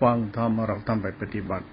[0.00, 1.66] ฟังธรรมเราทำไปปฏิบัติ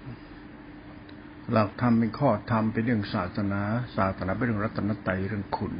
[1.52, 3.62] หลักธรรมเป็นข้อธรรมเป็นเรื่องศาสนา
[3.96, 5.74] ศาสนาเป็นเรื่องรัตนตรัยเรื่องคุณ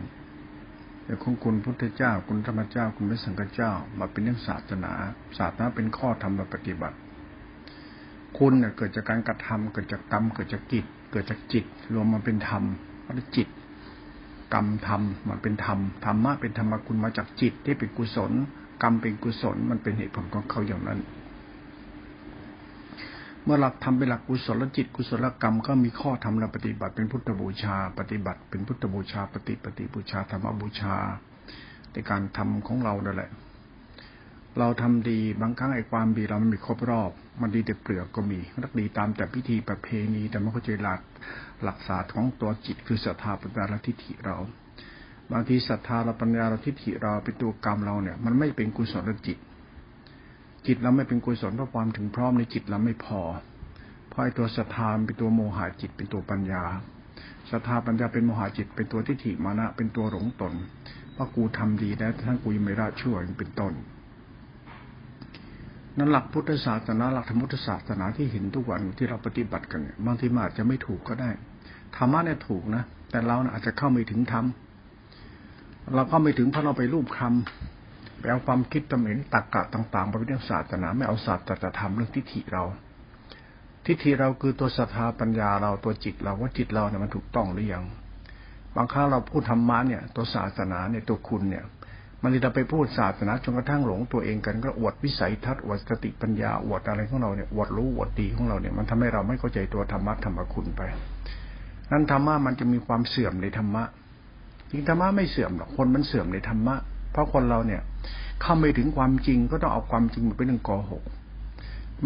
[1.04, 4.92] เรื่องของคุณพุทธเจ้า คุณธรรมเจ้า คุณพระสังฆเจ้า มาเป็นเรื่องศาสนา
[5.38, 6.96] ศาสนาเป็นข้อธรรมมาปฏิบัติ
[8.38, 12.62] คุณเนี่ยเกิดจากการกระทำเกิดจากกรรมเกิดจากกิจ เกิดจากจิต รวมมาเป็นธรรม
[13.02, 13.48] เพราะจิต
[14.54, 18.32] กรรมธรรมมันเป็นธรรมธรรมะเป็นธรรมคุณมาจากจิตที่เป็นกุศล
[18.82, 21.00] กรรมเป็นกุศลมันเป็นเหตุผลของเขาอย่างนั้น
[23.48, 30.94] เมื่อหลักทำเป็นหลักกุศลจิตกุศลกรรมก็มีข้อธรรมเราปฏิบัติเป็นพุทธบูชา ปฏิบัติเป็นพุทธบูชา ปฏิปฏิบูชาธรรมบูชา
[31.92, 33.30] ในการทำของเรานั่นแหละ
[34.58, 37.10] เราทำดีบางครั้งไอ้ความดีเราไม่มีครบรอบ
[37.40, 41.00] มันดีแต่เปลือกก็มีรักดีตามแต่พิธีประเพณี แต่ไม่เข้าใจหลัก
[41.62, 44.36] หลักศาสตร์ของตัวจิตคือศรัทธาปัญญาทิฏฐิเรา
[45.32, 49.38] บางทีศรัทธาเราปัญญาทิฏฐิเราเป็นตัวกรรมเราเนี่ย มันไม่เป็นกุศลจิต
[50.66, 53.20] จิตเราไม่เป็นกุศลเพราะความถึงพร้อมในจิตเราไม่พอ
[54.08, 56.64] เพราะไอ้ตัวศรัทธาเป็นตัวโมหะจิตเป็นตัวปัญญา
[57.50, 60.52] ศรัทธาปัญญาเป็นโมหะจิต เป็นตัวทิฏฐิมานะ เป็นตัวหลงตน
[61.16, 63.72] ว่ากูทำดีแล้วทั้งกูยังไม่ละชั่วยเป็นต้น
[65.98, 71.30] นั้นหลักพุทธศาสนาหลักธรรมพุทธศาสนาที่เห็นทุกวันที่เราปฏิบัติกันเนี่ยบางทีมันอาจจะไม่ถูกก็ได้
[71.96, 74.44] ธรรมะเนี่ยถูกนะแต่เราอาจจะเข้าไม่ถึงธรรม
[75.94, 77.75] เราเข้าไม่ถึงเพราะเราไปรูปคำไป
[78.30, 82.64] เอาความคิดตำเหนิตักกะต่างๆไปเป็นเรื่องศาสนาไม่เอาศาสตร์จะทำเรื่องทิฏฐิเรา
[83.86, 87.84] ทิฏฐิเราคือตัวศรัทธาปัญญาเราตัวจิตเราว่าจิตเราเนี่ยมันถูกต้องหรือยัง
[88.76, 91.64] บางครั้งเราพูดธรรมะเนี่ย ตัวศาสนาเนี่ยตัวคุณเนี่ย
[92.22, 100.82] มันเราไปพูดศาสนาจนกระทั่งหลงตัวเองกันก็อวดวิสัยทัศน์อวดสติปัญญาอวดอะไรของเราเนี่ยอวดรู้อวดดีของเราเนี่ยมันทำให้เราไม่เข้าใจตัวธรรมะธรรมคุณไป
[101.90, 103.84] นั้นธรรมะมันจะมีความเสื่อมในธรรมะ
[104.70, 106.76] จริงธรรมะไม่เสื่อมหรอกคนมันเสื่อมในธรรมะ
[107.16, 107.82] เพราะคนเราเนี่ย
[108.42, 111.02] เข้าไม่ถึงความจริงก็ต้องเอาความจริงมาเป็นเรื่องกหก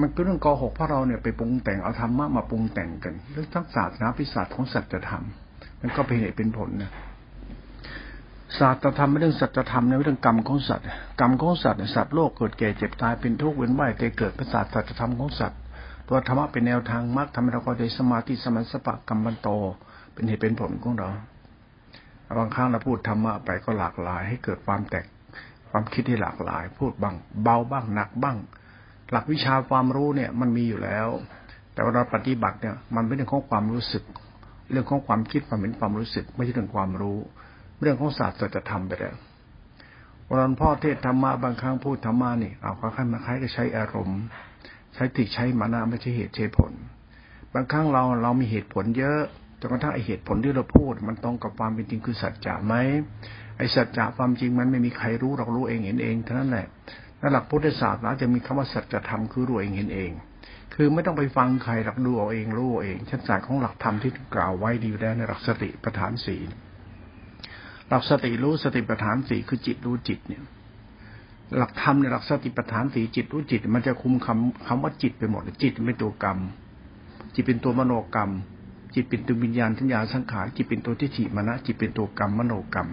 [0.01, 5.25] มันเป็นเรื่องกหกเพราะเราเนี่ยไปปรุงแต่งเอาธรรมะมาปรุงแต่งกันเรื่องทั้งศาสนะพิศาสตร์ของสัจธรรม
[5.81, 6.91] มันก็เป็นเหตุเป็นผลนะ
[8.59, 10.87] ศาสตรธรรมไม่เรื่องสัจธรรมในเรื่องกรรมของสัตว์
[11.21, 15.59] กรรมของสัตว์สัตว์โลกเกิดแก่เจ็บตายเป็นทุกข์เว้นว่ายแต่เกิดเป็นศาสตร์สัจธรรมของสัตว์
[16.09, 19.49] ตัวธรรมะเป็นแนวทางมรรคทำให้เราเข้าใจสมาธิสมาสปะกรรมบันโต
[20.13, 21.09] เป็นเหตุเป็นผลของเรา
[22.39, 25.07] บางครั้งเราพูดธรรมะไปก็หลากหลาย ให้เกิดความแตก
[25.71, 28.37] ความคิดที่หลากหลาย พูดบ้าง เบาบ้างหนักบ้าง
[29.11, 31.09] หลักวิชาความรู้เนี่ยมันมีอยู่แล้ว
[31.73, 34.05] แต่ว่าเราปฏิบัติเนี่ย มันเป็นเรื่องของความรู้สึก
[34.71, 37.19] เรื่องของความคิดความเห็นความรู้สึก ไม่ใช่เรื่องความรู้
[37.81, 39.15] เรื่องของศาสตร์จะทำไปแล้ว
[40.29, 44.21] วันพ่อเทศธรรมะบางครั้งพูดธรรมะนี่เอาคล้ายมาคล้ายก็ใช้อารมณ์
[44.95, 46.73] ใช้ติใช้มานะไม่ใช่เหตุใช้ผล
[47.55, 49.21] บางครั้งเราเรามีเหตุผลเยอะ
[49.61, 52.75] จนกระทั่งไอเหตุผลที่เราพูด มันตรงกับความเป็นจริงคือสัจจะไหม
[53.59, 56.67] ไอสัจจะความจริงมันไม่มีใครรู้เรารู้เองเห็นเองเท่านั้นแหละ
[57.19, 60.11] แลหลักพุทธศาสนาจะมีคำว่าสัจธรรมคือรู้เองเห็นเอง
[60.75, 66.41] คือไม่ต้องไปฟังใครหลักดูเอาเองรู้เองชัดศาสตร์ของหลักธรรมที่กล่าวไว้ดีแล้วในหลักสติปัฏฐานสี่
[67.89, 70.43] หลักสติรู้สติปัฏฐานสี่คือจิตรู้จิตเนี่ย
[71.59, 76.39] หลักธรรมในหลักสติปัฏฐานสี่จิตรู้จิต มันจะคุมคำคำว่าจิตไปหมดจิตเป็นตัวกรรม
[77.35, 78.31] จิตเป็นตัวมโนกรรม
[78.95, 82.89] จิตเป็นตัววิญญาณทัญญาสังขารจิตเป็นตัวทิฏฐิมณะจิตเป็นตัวกรรมมโนกรรม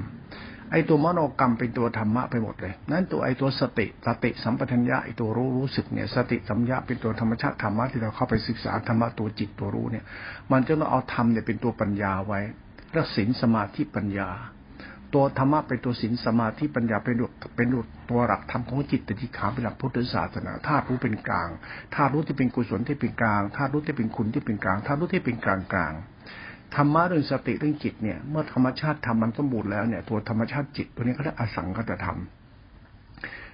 [0.71, 10.05] ไอตัวมโนกรรมเป็นตัวธรรมะไปหมดเลย นั้นตัวไอตัวสติสติสัมปทัญญะไอตัวรู้รู้สึกเนี่ย สติสัมยาเป็นตัวธรรมชาติธรรมะที่เราเข้าไปศึกษาธรรมะตัวจิตตัวรู้เนี่ย
[10.51, 12.39] มันจะต้องเอาธรรมเนี่ยเป็นตัวปัญญาไว้
[12.93, 14.29] แล้วศีลสมาธิปัญญา
[15.13, 17.15] ตัวธรรมะเป็นตัวศีลสมาธิปัญญาเป็น
[17.55, 17.67] เป็น
[18.09, 21.49] ตัวหลักธรรมของจิตติขาเป็นหลักพุทธศาสนาธาตุรู้เป็นกลาง
[21.95, 25.93] ธาตุรู้ที่เป็นกุศลที่เป็นกลางธาตุรู้ที่เป็นคุณที่เป็นกลางธาตุรู้ที่เป็นกลางกลาง
[26.75, 32.19] ธรรมะเรื่องสติเรื่องจิตเนี่ยเมื่อธรรมชาติธรรมมันสมบูรณ์แล้วเนี่ยตัวธรรมชาติจิตตัวนี้เขาเรียกอสังคตธรรม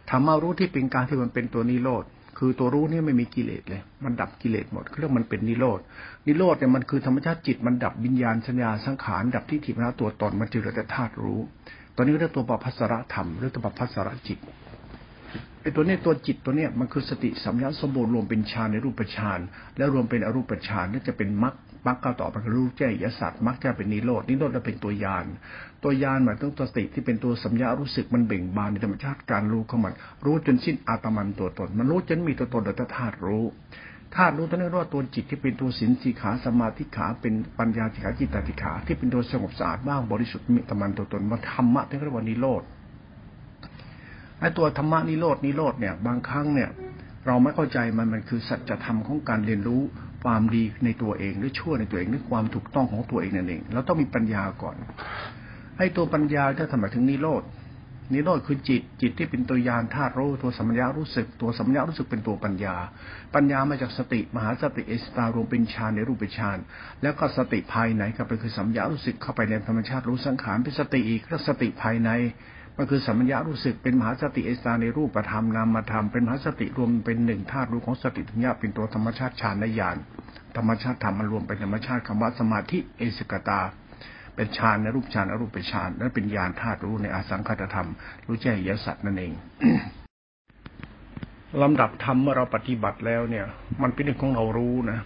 [0.09, 2.03] ธรรมารู้ที่เป็นกลารที่มันเป็นตัวนิโรธ
[2.37, 5.79] คือตัวรู้นี่ไม่มีกิเลสเลย มันดับกิเลสหมดเรื่องมันเป็นนิโรธ
[6.25, 11.39] นิโรธเนี่ยมันคือธรรมชาติจิตมันดับวิญญาณสัญญาสังขารดับที่ถิพนะตัวตนมันจึงเหลือแต่ธาตุรู้
[11.95, 14.39] ตอนนี้เรียกตัวปภัสระธรรมหรือตัวปภัสระจิต
[15.61, 19.39] ไอ้ตัวนี้ตัวจิตตัวเนี้ยมันคือสติสัมยาสมบูรณ์รวมเป็นฌานในรูปฌาน
[19.77, 21.55] แล้วรวมเป็นอรูปฌานนั่นจะเป็นมรรค
[21.87, 25.25] มรรคก้าต่อไปรู้แจ้งยศาสตร์มรรคจะเป็นนิโรดนิโรธจะเป็นตัวยาน
[25.83, 29.93] ตัวยานหมายถึงตัวสติที่เป็นตัวสัญญารู้สึกมันเบ่งบานในธรรมชาติการรู้ของมัน
[30.25, 33.45] รู้จนสิ้นอาตมันตัวตน มันรู้จนมีตัวตนโดยธาตุรู้
[34.15, 42.63] ธาตุรู้ตัวนี้เรียกว่าตัวจิตที่เป็นตัวสินสีขาสมาธิขาเป็นปัญญาสิขาจิตตติขาที่เป็นตัวสงบสะอาดบ้างบริสุทธิ์มีตมันตัวตนมาธรรมะที่เรียกว่านิโรธ
[44.39, 46.69] ไอ้ตัวธรรมะนิโรดนิโรธเนี่ยบางครั้งเนี่ย
[47.27, 49.81] เราไม่เข้าใจมันมันคือสัจธรรมของการเรียนรู้
[50.23, 54.75] ความดีในตัวเองหรือชั่วในตัวเองหรือความถูกต้องของตัวเองนั่นเองเราต้องมีปัญญาก่อน
[55.77, 57.43] ไอ้ตัวปัญญาถ้าทำไมถึงนิโรธ
[58.13, 62.75] นิโรธคือจิตจิตที่เป็นตัวยานธาตุรู้ตัวสัมยารู้สึก ตัวสัมยารู้สึกเป็นตัวปัญญา
[63.35, 66.57] ปัญญามาจากสติมหาสติเอสตารวมเป็นฌานในรูปเป็นฌาน
[67.01, 72.09] แล้วก็สติภายในก็เป็นคือสัมยารู้สึกเข้าไปในธรรมชาติรู้สังขารเป็นสติอีกแล้วสติภายใน
[72.77, 79.97] มันคือสัมยารู้สึกเป็นมหาสติเอสตาในรูปธรรมนามธรรมเป็นมหาสติรวมเป็นหนึ่งธาตุรู้ของสติทัญญาเป็นตัวธรรมชาติฌานในญาณ
[80.57, 83.61] ธรรมชาติธรรมมันรวมเป็นธรรมชาติคำว่าสมาธิเอสกตา
[84.35, 87.89] เป็นฌานในรูปฌานอรูปเป็นฌานนั่นเป็นญาณธาตุรู้ในอาสังคตธรรม
[88.25, 89.31] รู้แจ้งยสัตว์นั่นเอง
[91.61, 93.45] ลำดับธรรมเมื่อเราปฏิบัติแล้วเนี่ย
[93.81, 94.99] มันเป็นเรื่องของเรารู้นะ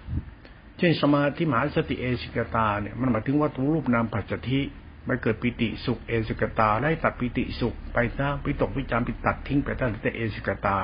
[0.78, 4.62] เช่นสมาธิมหาสติเอสิกตาเนี่ยมันหมายถึงว่าตัวรูปนามปัจจทิ
[5.08, 10.78] ไม่เกิดปิติสุขเอสิกตาได้ตัดปิติสุขไปซะปิตกวิจารปิตัดทิ้งไปตั้งแต่เอสิกตา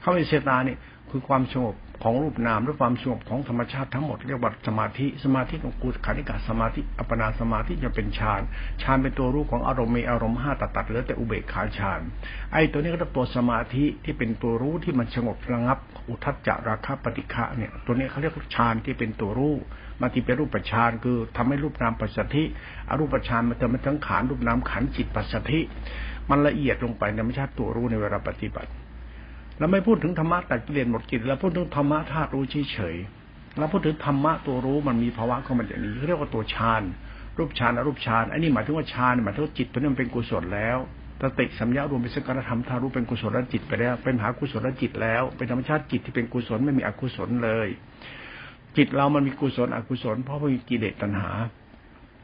[0.00, 0.78] เข้าเอสิกตาเนี่ย
[1.10, 8.42] คือความสงบ ของรูปนามหรือความสงบของธรรมชาติทั้งหมดเรียกว่าสมาธิสมาธิของกุศลนิกาสมาธิอัปนาสมาธิจะเป็นฌาน
[8.82, 12.00] ฌานเป็นตัวรู้ของอารมณ์มีอารมณ์ห้าตัดตัดเหลือแต่อุเบกขาฌาน
[12.52, 19.54] ไอ้ตัวนี้ก็จะตัวสมาธิที่เป็นตัวรู้ที่มันสงบระงับ อุทัจจาราคะปฏิฆะเนี่ย ตัวนี้เขาเรียกฌานที่เป็นตัวรู้
[20.00, 22.44] มาที่เป็นรูปฌานคือทำให้รูปนามปัสสธิ
[22.88, 25.60] อรูปฌานมันจะมันทั้งขานรูปนามขันจิตปัสสธิ
[26.30, 28.70] มันละเอียดลงไปในไม่ใช่ตัวรู้ในเวลาปฏิบัติ
[29.60, 36.82] เราไม่พูดถึงธรรมะตัดกิเลสหมดกิเลสเราพูดถึงธรรมะธาตุรู้เฉยๆเราพูดถึงธรรมะตัวรู้มันมีภาวะของมันอย่างนี้เรียกว่าตัวฌาน
[37.38, 40.78] รูปฌานอรูปฌานอันนี้หมายถึงว่าฌานหมายถึงว่าจิตตัวนี้มันเป็นกุศลแล้ว
[41.20, 47.68] ตติสัมยารวมเป็นสังการธรรมธารู้เป็นกุศลจิตไปแล้วเป็นหากุศลจิตแล้ว เป็นธรรมชาติจิตที่เป็นกุศลไม่มีอกุศลเลย
[48.76, 51.30] จิตเรามันมีกุศลอกุศลเพราะมีกิเลสตัณหา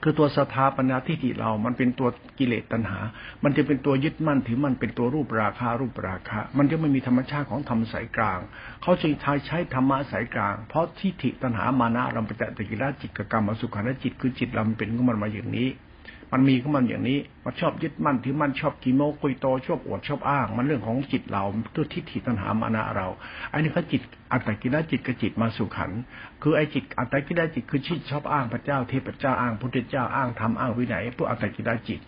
[0.03, 2.09] คือตัวสถาปนาทิฏฐิเรา มันเป็นตัว
[2.39, 3.01] กิเลสตัณหา
[3.45, 8.39] มันจะเป็นตัวยึดมั่นถือมันเป็นตัวรูปราคารูปราคะมันจะไม่มีธรรมชาติของธรรมสายกลาง
[8.83, 15.69] เขาจึงใช้ใช้ธรรมะสายกลาง เพราะทิฏฐิตัณหามานะเราป็นแต่ตกิรจิตกรรมอสุขันจิตคือจิตเราเป็นของมันมาอย่างนี้
[16.33, 21.45] มันมีของมันอย่างนี้ มันชอบยึดมั่นถือมั่นชอบกิโมกุยโตชอบอวดชอบอ้าง มันเรื่องของจิตเรา
[21.75, 23.07] ตัวทิฏฐิตัณหามานะเรา
[23.51, 24.03] ไอ้นี่เขาจิต
[24.33, 25.91] อัตตกิลจิตกับจิตมาสู่ขัน
[26.43, 32.01] คือไอ้จิตอัตตกิลจิตคือชิดชอบอ้างพระเจ้าเทพเจ้าอ้างพุทธเจ้าอ้างธรรมอ้างวินัยพวกอัตตกิลจิต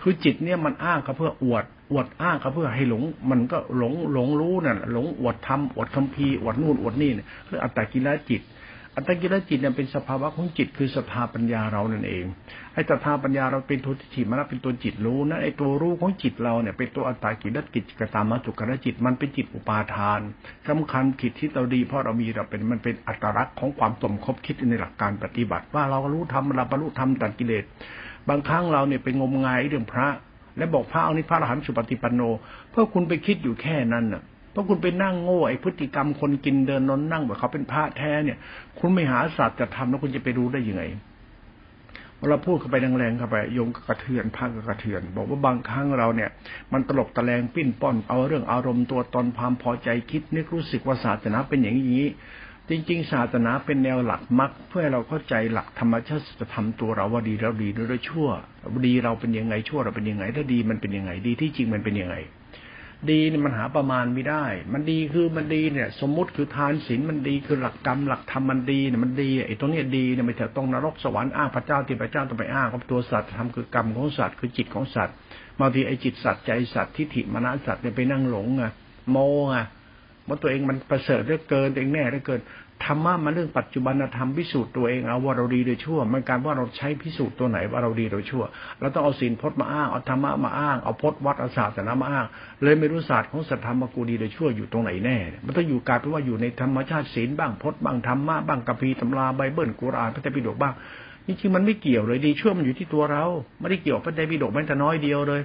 [0.00, 8.42] คือจิตเนี่ยมันอ้างเขาเพื่ออวดอวดอ้างเขาเพื่อให้หลง มันก็หลงหลงรู้นั่นหลงอวดธรรมอวดคัมภีอวดนู่นอวดนี่เนี่ยคืออัตตกิลจิต
[9.00, 12.24] อัตตกิลจิตเนี่ยเป็นสภาวะของจิตคือสภาปัญญาเรานั่นเอง
[12.74, 20.20] ไอ้สภาปัญญาเราเป็นตัวทิฏมานะเป็นตัวจิตรู้นะไอ้ตัวรู้ของจิตเราเนี่ยเป็นตัวอัตตกิลจิตกตามาสุกรจิตมันเป็นจิตอุปาทาน
[20.68, 27.64] สำคัญคิดที่เราดีเพราะเรามีเราเป็นมันเป็นอัตลักษณ์ของความสมคบคิดในหลักการปฏิบัติ ว่าเรารู้ทำเราบรรลุธรรมตัดกิเลส
[28.28, 30.08] บางครั้งเราเนี่ยเป็นงมงายเรื่องพระ
[30.56, 32.20] และบอกพระเอานิพระอรหันต์สุปฏิปันโน
[32.70, 34.22] เพื่อคุณไปคิดอยู่แค่นั้นน่ะ
[34.60, 38.38] ราะคุณไปนั่งโง่ไอ้พฤติกรรมคนกินเดินนอนนั่งแบบเขาเป็นพระแท้เนี่ย
[38.78, 40.84] คุณไม่หาศาสตร์จะทำแล้วคุณจะไปรู้ได้ยังไง
[42.28, 46.30] เราพูดเข้าไปแรงๆเข้าไปโยงกระเทือนพักกระเทือน บอกว่าบางครั้งเราเนี่ย
[46.72, 52.06] มันตลกตะแลงปิ้นป้อนเอาเรื่องอารมณ์ตัวตนความพอใจคิดนึกรู้สึกว่าศาสนาเป็นอย่างนี้
[52.68, 58.28] จริง ๆ ศาสนาเป็นแนวหลักมักเพื่อให้เราเข้าใจหลักธรรมชาติจะทำตัวเราว่าดีแล้วดีหรือชั่ว
[58.86, 62.16] ดีเราเป็นยังไงชั่วเราเป็นยังไงถ้าดีมันเป็นยังไงดีที่จริงมันเป็นยังไง
[63.10, 75.14] ดีเนี่ยมันหาประมาณไม่ได้ มันดีคือมันดีเนี่ย สมมุติคือทานศีลมันดีคือหลักกรรมหลักธรรมมันดีเนี่ยมันดีไอ้ตรงนี้ดีเนี่ยไม่เถอะต้องนรกสวรรค์อ้าพระเจ้าที่พระเจ้าต้องไปอ้างกับตัวสัตว์ทำคือกรรมของสัตว์คือจิตของสัตว์
[75.60, 78.72] บางทีไอ้จิตสัตว์ใจสัตว์ทิฏฐิมนสัตว์เนี่ยไปนั่งหลงอะ
[79.10, 79.16] โม
[79.52, 79.64] อะ
[80.26, 82.40] ว่าตัวเองมันประเสริฐเหลือเกินตัวเองแน่เหลือเกิน
[82.84, 88.44] ธรรมะมาเรื่องปัจจุบันธรรมพิสูจน์ตัวเองเอาว่าเราดีหรือชั่ว มันการว่าเราใช้พิสูจน์ตัวไหนว่าเราดีหรือชั่ว
[88.80, 92.26] เราต้องเอาศีลพจน์มาอ้างเอาธรรมะมาอ้างเอาพจน์วัดเอาศาสนามาอ้าง
[92.62, 100.74] เลยไม่รู้ศาสตร์ของสัทธรรมกูดีหรือชั่วอยู่ตรงไหนแน่ มันต้องอยู่กลายเป็นว่าอยู่ในธรรมชาติศีลบ้างพจน์บ้างธรรมะบ้างกัมพีตำราไบเบิลกุรอานพระเจ้าปิฎกบ้าง
[101.26, 103.24] จริงๆมันไม่เกี่ยวเลยดีชั่วมันอยู่ที่ตัวเรา
[103.60, 105.40] ไม่ได้เกี่ยวพระเจ้าปิฎกแม้แต่น้อยเดียวเลย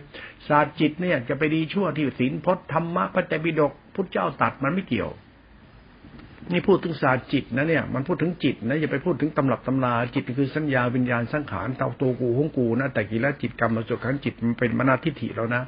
[0.48, 5.10] ศาสตร์จิตเนี่ยจะไปดีชั่วที่ศีลพจน์ธรรมะพระเจ้าปิฎกพุทธเจ้าตัดมันไม่เกี่ยว
[6.52, 15.64] นี่พูดถึงศาสตร์จิตนะเนี่ยมันพูดถึงจิตนะอย่าไปพูดถึงตำรับตำราจิตคือสัญญาวิญญาณสังขารเตาตัวกูของกูนะแต่กี่ล้วจิตกรรมมาสุขันจิตมันเป็นมนาทิฏฐิแล้วนะ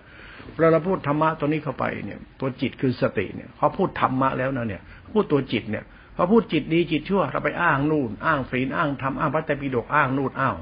[0.57, 4.81] เราเราพูดธรรมะตัวนี้เข้าไปเนี่ยตัวจิตคือสติเนี่ยเขาพูดธรรมะแล้วนะเนี่ย
[5.13, 5.83] พูดตัวจิตเนี่ย
[6.15, 10.55] พอพูดจิตดีจิตชั่วเราไปอ้างนู่นอ้างศีลอ้างธรรมอ้างพระไตรปิฎกอ้างนู่นอ้าว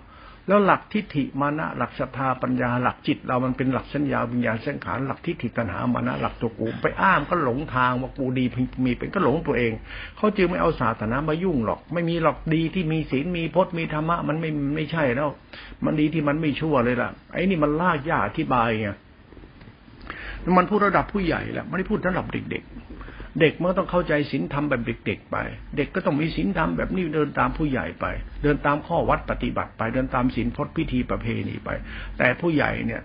[0.47, 8.45] แล้วหลักทิฏฐิมานะหลักศรัทธาปัญญาหลักจิต เรามันเป็นหลักสัญญาวิญญาณสังขารหลักทิฏฐิตัณหามานะหลักตัวกูไปอ้ามก็หลงทางว่ากูดี
[8.85, 9.71] มีเป็นก็หลงตัวเอง
[10.17, 15.29] เขาจึงไม่เอาศาสนามายุ่งหรอก ไม่มีหรอกดีที่มีศีลมีพจน์มีธรรมะมันไม่ไม่ใช่แล้ว
[15.85, 18.89] มันดีที่มันไม่ชั่วเลยล่ะ ไอ้นี่มันลากยากอธิบายไง
[20.57, 22.63] มันพูดระดับผู้ใหญ่แหละไม่ได้พูดระดับเด็ก
[23.39, 25.37] เด็กมันต้องเข้าใจศีลธรรมแบบเด็ก ๆ ไป
[25.77, 28.05] เด็กก็ต้องมีศีลธรรมแบบนี้เดินตามผู้ใหญ่ไป
[28.43, 31.69] เดินตามข้อวัดปฏิบัติไป เดินตามศีลพจน์พิธีประเพณีไป
[32.17, 33.01] แต่ผู้ใหญ่เนี่ย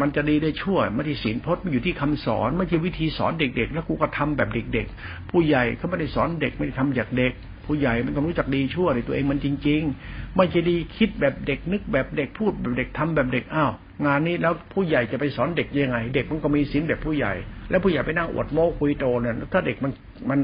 [0.00, 7.32] มันจะดีได้ชั่วไม่ที่ศีลพจน์มันอยู่ที่คำสอนไม่ใช่วิธีสอนเด็ก ๆ แล้วกูก็ทำแบบเด็ก ๆ ผู้ใหญ่เขาไม่ได้สอนเด็กไม่ได้ทำจากเด็ก
[7.70, 13.72] ผู้ใหญ่มันต้องรู้จักดีชั่วในตัวเองมันจริง ๆ ไม่ใช่ดีคิดแบบเด็กนึกแบบเด็กพูดแบบเด็กทำแบบเด็กอ้าว
[14.06, 17.32] งานนี้แล้วผู้ใหญ่จะไปสอนเด็กยังไง เด็กมันก็มีศีลแบบผู้ใหญ่
[17.70, 19.92] แล้วผู้ใหญ่ไปนั่งอวดโม้คุยโตเนี่ยถ้าเด็กมัน
[20.30, 20.38] มัน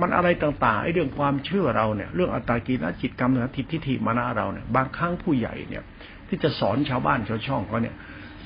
[0.00, 5.82] มันอะไรต่างๆไอ้เรื่องความเชื่อเราเนี่ยเรื่องอัตตากีนจิตกรรมนะทิฏฐิมานะเราเนี่ยบางครั้งผู้ใหญ่เนี่ย
[6.28, 7.96] ที่จะสอนชาวบ้านชาวช่องเขาเนี่ย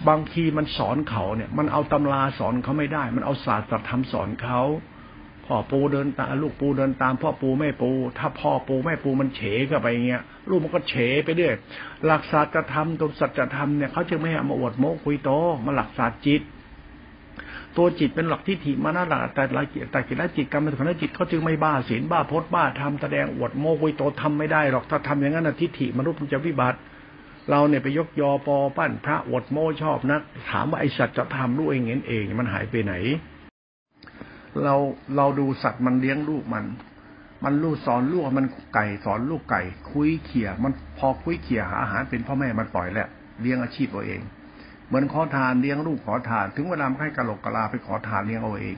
[0.09, 4.61] บางทีมันสอนเขาเนี่ย มันเอาตำราสอนเขาไม่ได้ มันเอาศาสตร์ธรรมสอนเขา
[5.47, 11.55] พ่อปูเดินตามลูกปูเดินตาม พ่อปูแม่ปู ถ้าพ่อปูแม่ปูมันเฉก็ไปเงี้ยลูกมันก็เฉไปเรื่อย
[12.07, 15.31] หลักศาสตร์ธรรมตัวสัจธรรมเนี่ยเขาจึงไม่ให้มาอวดโม้คุยโต
[15.65, 16.43] มาหลักศาสตร์จิต
[17.77, 26.79] ตัวจิตเป็นหลักที่ถิมานะหลักแต่ละจิตแต่กิจและจิตกรรมเป็นของจิตเขาจึงไม่บ้าศีลบ้าพจน์บ้าทำแสดงอวดโม้คุยโตทำไม่ได้หรอกถ้าทำอย่างนั้นทิฏฐิมนุษย์มันจะวิบัติ
[27.51, 32.95] เราเนี่ยไปยกยอปอปั้นพระอดโมชอบนัก ถามว่าไอสัตว์จะทำลูกเองเห็นเอง มันหายไปไหน
[34.65, 34.75] เรา
[35.17, 36.65] เราดูสัตว์มันเลี้ยงลูกมัน
[37.45, 43.07] มันลูกสอนลูกมันไก่สอนลูกไก่ คุยเขี่ยมันพอคุยเขี่ยหาอาหารเป็นพ่อแม่มันปล่อยแหละ
[43.43, 44.21] เลี้ยงอาชีพตัวเอง
[44.87, 48.77] เหมือนขอทานเลี้ยงลูกขอทาน ถึงเวลาให้กระโหลกกะลาไปขอทานเลี้ยงเอาเอง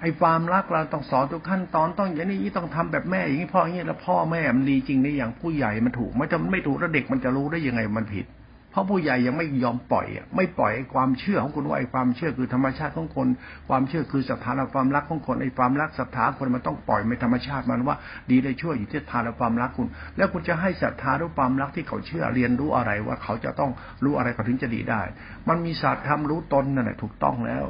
[0.00, 8.26] ไอ้ความรักเราต้องสอนทุกขั้นตอนต้องอย่างนี้ต้องทำแบบแม่อย่างนี้พ่ออย่างนี้แล้วพ่อแม่มันดีจริงในอย่างผู้ใหญ่มันถูกไม่จะไม่ถูกแล้วเด็กมันจะรู้ได้ยังไงมันผิด
[8.72, 13.28] เพราะผู้ใหญ่ยังไม่ยอมปล่อยไม่ปล่อยไอ้ความเชื่อของคุณว่าไอ้ความเชื่อคือธรรมชาติของคน
[13.68, 17.96] ความเชื่อคือศรัทธาและความรักของคนไอ้ความรักศรัทธาคนมันต้องปล่อยไม่ธรรมชาติมันว่า
[18.30, 23.70] ดีได้ช่วยอยู่ที่ศรัทธาและความรักคุณ แล้วคุณจะให้ศรัทธาหรือความรักที่เขาเชื่อเรียนรู้อะไรว่าเขาจะต้อง
[24.04, 25.02] รู้อะไรเขาถึงจะดีได้
[25.48, 27.66] มันมีศาสตร์ธรรมรู้ตนนั่นแหละถูกต้องแล้ว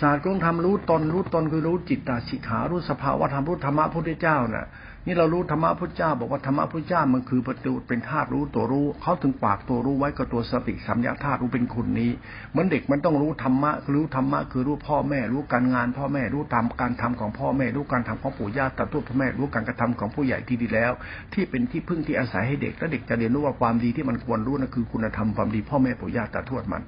[0.00, 4.66] ศาสตร์ของธรรมรู้ตนรู้ตนคือรู้จิตตาสิขารู้สภาวะธรรมรู้ธรรมะพุทธเจ้าน่ะ
[5.06, 12.10] นี่เรารู้ธรรมะพุทธเจ้า บอกว่าธรรมะพุทธเจ้ามันคือประตูเป็นธาตุรู้ตัวรู้เขาถึงปากตัวรู้ไว้กับตัวสติสัมยาธาตุรู้เป็นคุณนี้
[12.50, 20.92] เหมือนเด็กมันต้องรู้ธรรมะรู้ธรรมะคือรู้พ่อแม่ รู้การงาน พ่อแม่รู้ทำการทำของพ่อแม่ รู้การทำของปู่ย่าตาทวดพ่อแม่รู้การกระทำของผู้ใหญ่ที่ดีแล้ว
[21.32, 26.82] ที่เป็นที่พึ่งที่อาศัยให้เด็กและเด็กจะเรียนรู้ว่าความดีที่มันควรรู้นั่นคือคุณธรรมความดีพ่อแม่ปู่ย่าตาทวดมัน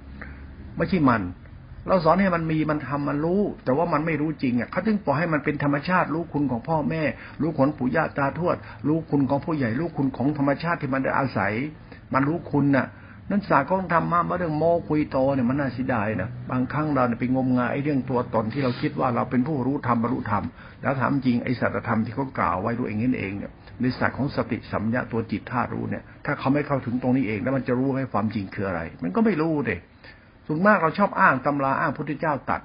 [0.77, 1.23] ไม่ใช่มัน
[1.89, 7.03] เราสอนให้มันมีมันทำมันรู้ แต่ว่ามันไม่รู้จริงอะเขาถึงปล่อยให้มันเป็นธรรมชาติ รู้คุณของพ่อแม่
[7.41, 8.57] รู้ขนปู่ย่าตาทวด
[8.89, 11.53] รู้คุณของผู้ใหญ่ รู้คุณของธรรมชาติที่มันได้อาศัย
[12.15, 12.87] มันรู้คุณน่ะ
[13.31, 20.45] นั่นศาสตร์ของธรรมะมาเรื่องโมคุยโตเนี่ยมันน่าเสียดายนะบางครั้งเราเนี่ยไปงมงายเรื่องตัวตนที่เราคิดว่าเราเป็นผู้รู้ธรรมบรรลุธรรม
[20.83, 29.77] แล้วถามจริงไอ้สัจธรรมที่เขากล่าวไว้รู้เองนั่นเองเนี่ยในศาสตร์ของสติสัมยาตัวจิตธาตุรู้เนี่ย ถ้าเขาไม่เข้าถึงตรงนี้เอง แล้วมันจะรู้ให้ความจริงคืออะไร มันก็ไม่รู้เด็
[30.47, 32.63] ส่วนมากเราชอบอ้างตำราอ้างพุทธเจ้าตัด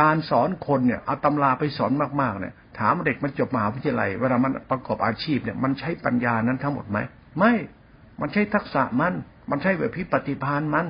[0.00, 6.98] การสอนคนเนี่ยเอาตำราไปสอนมากๆเนี่ย ถามเด็กมันจบมหาวิทยาลัยเวลามันประกอบอาชีพเนี่ยมันใช้ปัญญานั้นทั้งหมดไหม
[7.38, 7.52] ไม่
[8.20, 9.14] มันใช้ทักษะมัน
[9.50, 10.86] มันใช้แบบพิปฏิพานมัน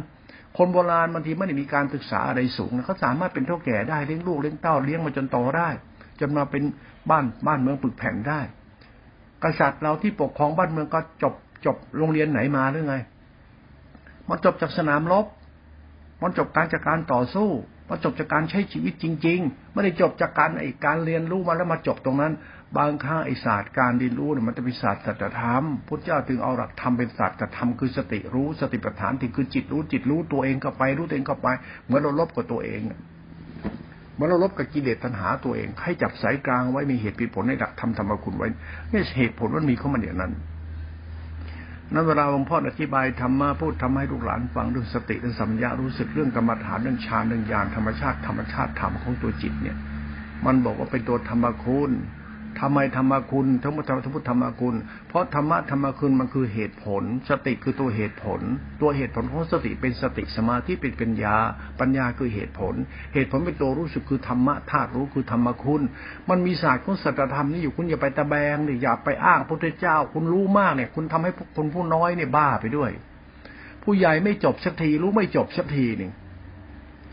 [0.56, 5.68] คนโบราณบางทีไม่ได้มีการศึกษาอะไรสูงเขาสามารถเป็นเท่าแก่ได้เลี้ยงลูกเลี้ยงเต้าเลี้ยงมาจนโตได้
[6.20, 6.62] จนมาเป็น
[7.10, 8.40] บ้านบ้านเมืองปึกแผ่นได้
[9.44, 11.34] กษัตริย์เราที่ปกครองบ้านเมืองก็จบ
[11.66, 12.96] จบโรงเรียนไหนมาหรือไง
[14.28, 15.26] มันจบจากสนามรบ
[16.22, 17.50] มันจบการจากการต่อสู้
[17.88, 22.32] มันจบจากการใช้ชีวิตจริง ๆ ไม่ได้จบจากการไอ้การเรียนรู้มาแล้วมาจบตรงนั้น
[22.78, 31.48] บางครั้งไอ้ศาสตร์การเรียนรู้เนี่ยมันจะเป็นศาสตร์สัจธรรมพุทธเจ้าถึงเอาหลักธรรมเป็นศาสตร์ธรรมคือสติรู้สติปัฏฐานที่คือจิตรู้จิตรู้ตัวเองก็ไปรู้ตัวเองก็ไป
[31.84, 32.80] เหมือนเราลบกับตัวเอง
[34.16, 38.48] เมื่อเราลบกับกิเลสตัณหาตัวเอง ให้จับสายกลางไว้มีเหตุผลในหลักธรรมธรรมคุณไว้
[38.92, 40.32] นี่เหตุผลมันมีเข้ามาอย่างนั้น
[41.92, 49.76] นั้นเวลาหลวงพ่ออธิบายธรรมะพูดทำให้ลูกหลานฟังเรื่องสติเรื่องสัมยารู้สึกเรื่องกรรมฐานเรื่องฌานเรื่องญาณธรรมชาติธรรมชาติธรรมของตัวจิตเนี่ย
[50.46, 51.90] มันบอกว่าเป็นตัวธรรมคุณ
[52.60, 54.74] ทำไมธรรมคุณทั้งหมดทั้งพุทธธรรมคุณ
[55.08, 58.40] เพราะธรรมะธรรมคุณมันคือเหตุผล สติคือตัวเหตุผล
[58.82, 61.36] ตัวเหตุผลของสติเป็นสติสมาธิเป็นปัญญา
[61.80, 62.74] ปัญญาคือเหตุผล
[63.14, 65.82] เหตุผลเป็นตัวรู้สึกคือธรรมะธาตุรู้คือธรรมคุณ
[66.30, 72.90] มันมีศาสตร์ของสัจธรรมนี่อยู่คุณอย่าไปตะแบงเนี่ยอย่าไปอ้างพระพุทธเจ้า คุณรู้มากเนี่ยคุณทำให้คนผู้น้อยเนี่ยบ้าไปด้วย
[73.82, 76.12] ผู้ใหญ่ไม่จบสักทีรู้ไม่จบสักทีหนึ่ง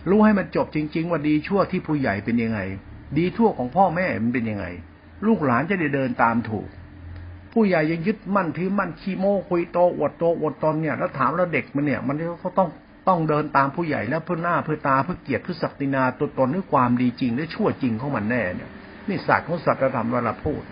[0.09, 2.59] รู้ให้มันจบจริง ๆ ว่าดีชั่วที่ผู้ใหญ่เป็นยังไง
[3.17, 4.65] ดีทั่วของพ่อแม่มันเป็นยังไง
[5.25, 6.67] ลูกหลานจะได้เดินตามถูก
[7.53, 12.69] ผู้ใหญ่ยังยึดมั่นถือมั่นขี้โม้คุยโตอวดโตอวดตนเนี่ย แล้วถามแล้วเด็กมันเนี่ย มันเขาต้อง
[13.07, 18.69] ต้องเดินตามผู้ใหญ่แล้วเพื่อหน้าเพื่อตาเพื่อเกียรติเพื่อศักดินาตัวตนหรือความดีจริงหรือชั่วจริงของมันแน่เนี่ย
[19.07, 20.63] นี่ศาสตร์ของสัจธรรมเวลาพูด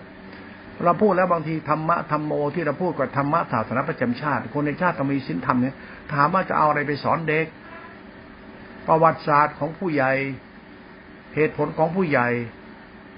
[0.83, 5.75] เราพูดแล้วบางทีธรรมะธรรมโมที่เราพูดกับธรรมะศาสนาประจำชาติ คนในชาติต้องมีสินธรรมเนี่ย
[6.13, 7.45] ถามว่าจะเอาอะไรไปสอนเด็ก
[8.87, 10.11] ประวัติศาสตร์ของผู้ใหญ่
[11.35, 12.27] เหตุผลของผู้ใหญ่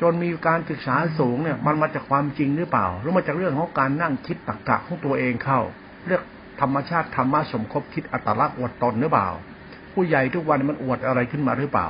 [0.02, 5.60] จนมีการศึกษาสูงเนี่ย มันมาจากความจริงหรือเปล่า หรือมาจากเรื่องของการนั่งคิดตรรกะของตัวเองเข้า
[6.08, 6.22] เรียก
[6.62, 9.30] ธรรมชาติธรรมะสมคบคิดอัตลักษณ์อวดตนหรือเปล่า
[9.94, 11.90] ผู้ใหญ่ทุกวันมันอวดอะไรขึ้นมาหรือเปล่า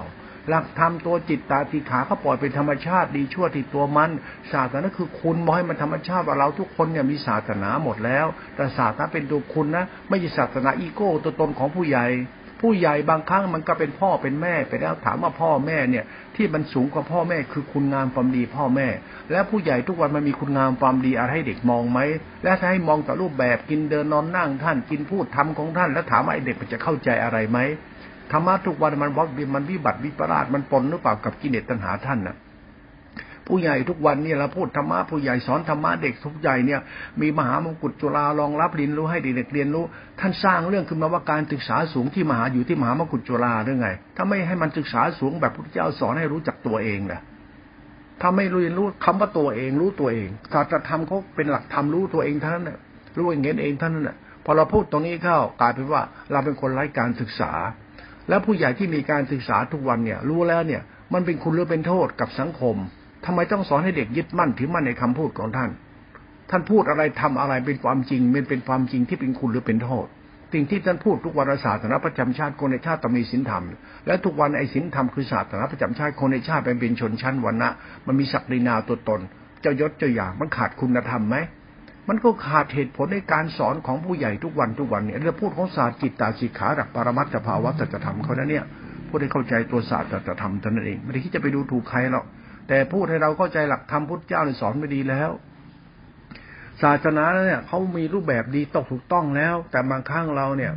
[0.50, 4.10] หลักธรรมตัวจิตตาติขาเขาปล่อยเป็นธรรมชาติดีชั่วที่ตัวมัน
[4.52, 12.06] ศาสนาคือคุณมอให้มันธรรมชาติว่าเราทุกคนเนี่ยมีศาสนาหมดแล้ว แต่ศาสนาเป็นตัวคุณนะ ไม่ใช่ศาสนาอีโก้ตัวตนของผู้ใหญ่
[12.66, 16.06] ผู้ใหญ่บางครั้งมันก็เป็นพ่อเป็นแม่ไปแล้วถามว่าพ่อแม่เนี่ย
[16.36, 18.88] ที่มันสูงกว่าพ่อแม่คือคุณงามความดีพ่อแม่
[19.32, 22.00] และผู้ใหญ่ทุกวันมันมีคุณงามความดีอะไรให้เด็กมองไหม
[22.44, 27.60] และถ้าให้มองแต่รูปแบบกินเดินนอนนั่งท่านกินพูดทำของท่าน แล้วถามว่าไอเด็กมันจะเข้าใจอะไรไหม
[28.32, 32.36] ธรรมะทุกวันมันวัดมันวิบัติวิปราชมันปนหรือเปล่ากับกิเลสตัณหาท่านน่ะ
[33.48, 36.80] ผู้ใหญ่ทุกวันเนี่ยเราพูดธรรมะผู้ใหญ่สอนธรรมะเด็กทุกใหญ่เนี่ย
[37.22, 39.86] มีมหามงกุฎจุฬารองรับเรียนรู้ให้เด็กเรียนรู้
[40.20, 47.22] ท่านสร้างเรื่องขึ้นมาว่าการศึกษาสูงที่มหาอยู่ที่มหามงกุฎจุฬาหรือไง ถ้าไม่ให้มันศึกษาสูงแบบพระเจ้าสอนให้รู้จักตัวเองนะ
[48.22, 52.80] ถ้าไม่เรียนรู้คำว่าตัวเองรู้ตัวเองกาสตรจะทำเขาเป็นหลักธรรมรู้ตัวเองท่านน่ะ
[53.18, 57.52] รู้เองเองท่านน่ะพอเราพูดตรงนี้เข้ากลายเป็นว่าเราเป็นคนไร้การศึกษา
[58.30, 60.82] แล้วผู้ใหญ่ที่มีการศึกษาทุกวันเนี่ย รู้แล้วเนี่ย
[61.14, 62.76] มันเป็นคุณหรือเป็นโทษกับสังคม
[63.26, 65.70] ทำไมต้องสอนให้เด็กยึดมั่นถือมั่นในคำพูดของท่าน
[66.50, 70.06] ท่านพูดอะไรทำอะไรเป็นความจริงมันเป็นความจริงที่เป็นคุณหรือเป็นโทษ
[70.54, 73.64] สิ่งที่ท่านพูดทุกวันศาสนาประจำชาติคนในชาติต้องมีศีลธรรม
[74.08, 77.70] และทุกวันไอ้ศีลธรรมคือศาสนาประจำชาติคนในชาติเป็นเป็นชนชั้นวรรณะ
[78.08, 79.22] มันมีศักดินาตัวตน
[79.62, 81.36] เจ้ายศเจ้าอย่างมันขาดคุณธรรมไหม
[82.10, 88.66] มันก็ขาดเหตุผลในการสอนของผู้ใหญ่ทุกวันทุกวันเนี่ยเราพูดของศาสตร์จิตตาสิกขาดักปรมัตถภาวะสัจธรรมเขานั้นเนี่ย
[89.08, 92.26] พูดให้เข้าใจตัวศาสตร์สัจธรรมท่านเองไม่ได้คิดจะไปดูถูกใครหรอก
[92.68, 95.32] แต่พูดให้เราเข้าใจหลักธรรมพุทธเจ้าสอนไม่ดีแล้ว
[96.84, 100.72] ศาสนาเนี่ยเขามีรูปแบบดีตกถูกต้องแล้ว แต่บางครั้งเราเนี่ย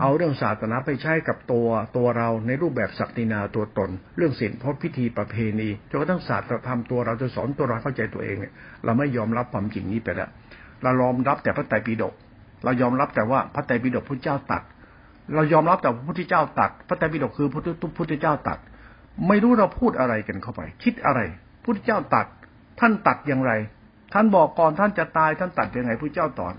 [0.00, 8.52] เอาเรื่องศาสนาไปใช้กับตัวตัวเราในรูปแบบศักดินาตัวตน เรื่องศีลพจน์พิธีประเพณีจนกระทั่งศาสตรธรรมตัวเราจะสอนตัวเราเข้าใจตัวเองเนี่ย
[8.84, 10.30] เราไม่ยอมรับความจริงนี้ไปแล้ว
[10.82, 12.14] เรายอมรับแต่พระไตรปิฎก
[12.64, 14.62] เรายอมรับแต่ว่าพระไตรปิฎกพระเจ้าตัด
[15.34, 17.62] เรายอมรับแต่พระพุทธเจ้าตัดพระไตรปิฎกคือพระ
[17.98, 18.58] พุทธเจ้าตัด
[19.28, 21.20] ไม่รู้เราพูดอะไรกันเข้าไป คิดอะไร
[21.64, 22.26] พุทธเจ้าตัด
[22.80, 23.52] ท่านตัดอย่างไร
[24.12, 26.54] ท่านบอกก่อนท่านจะตายท่านตัดยังไงพุทธเจ้าตอน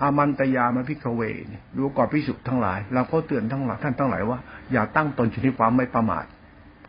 [0.00, 4.38] อามันตยามาพิกเวนี่รู้ก่อนพิสุทั้งหลาย เราก็เตือนทั้งหลายท่านทั้งหลายว่า
[4.72, 6.24] อย่าตั้งตนชนิดความไม่ประมาท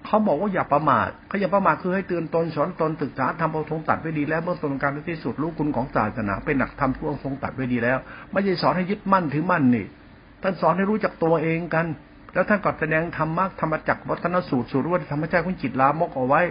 [0.05, 7.97] เขาบอกว่าอย่าประมาทเขาอย่าประมาทคือให้เตือนตนสอนตนศึกษาทำเอาทงตัดไว้ดีแล้วเมื่อตนการที่สุดรู้คุณของศาสนาเป็นหนักทำทั่วทรงตัดไว้ดีแล้ว
[8.31, 9.85] ไม่ใช่สอนให้ยึดมั่นถือมั่นนี่
[10.41, 11.85] ท่านสอนให้รู้จักตัวเองกัน
[12.33, 16.41] แล้วท่านก็แสดงธรรมะธรรมจักรวัฒนสูตรสูตรว่าธรรมชาติของจิตลามกเอาไว้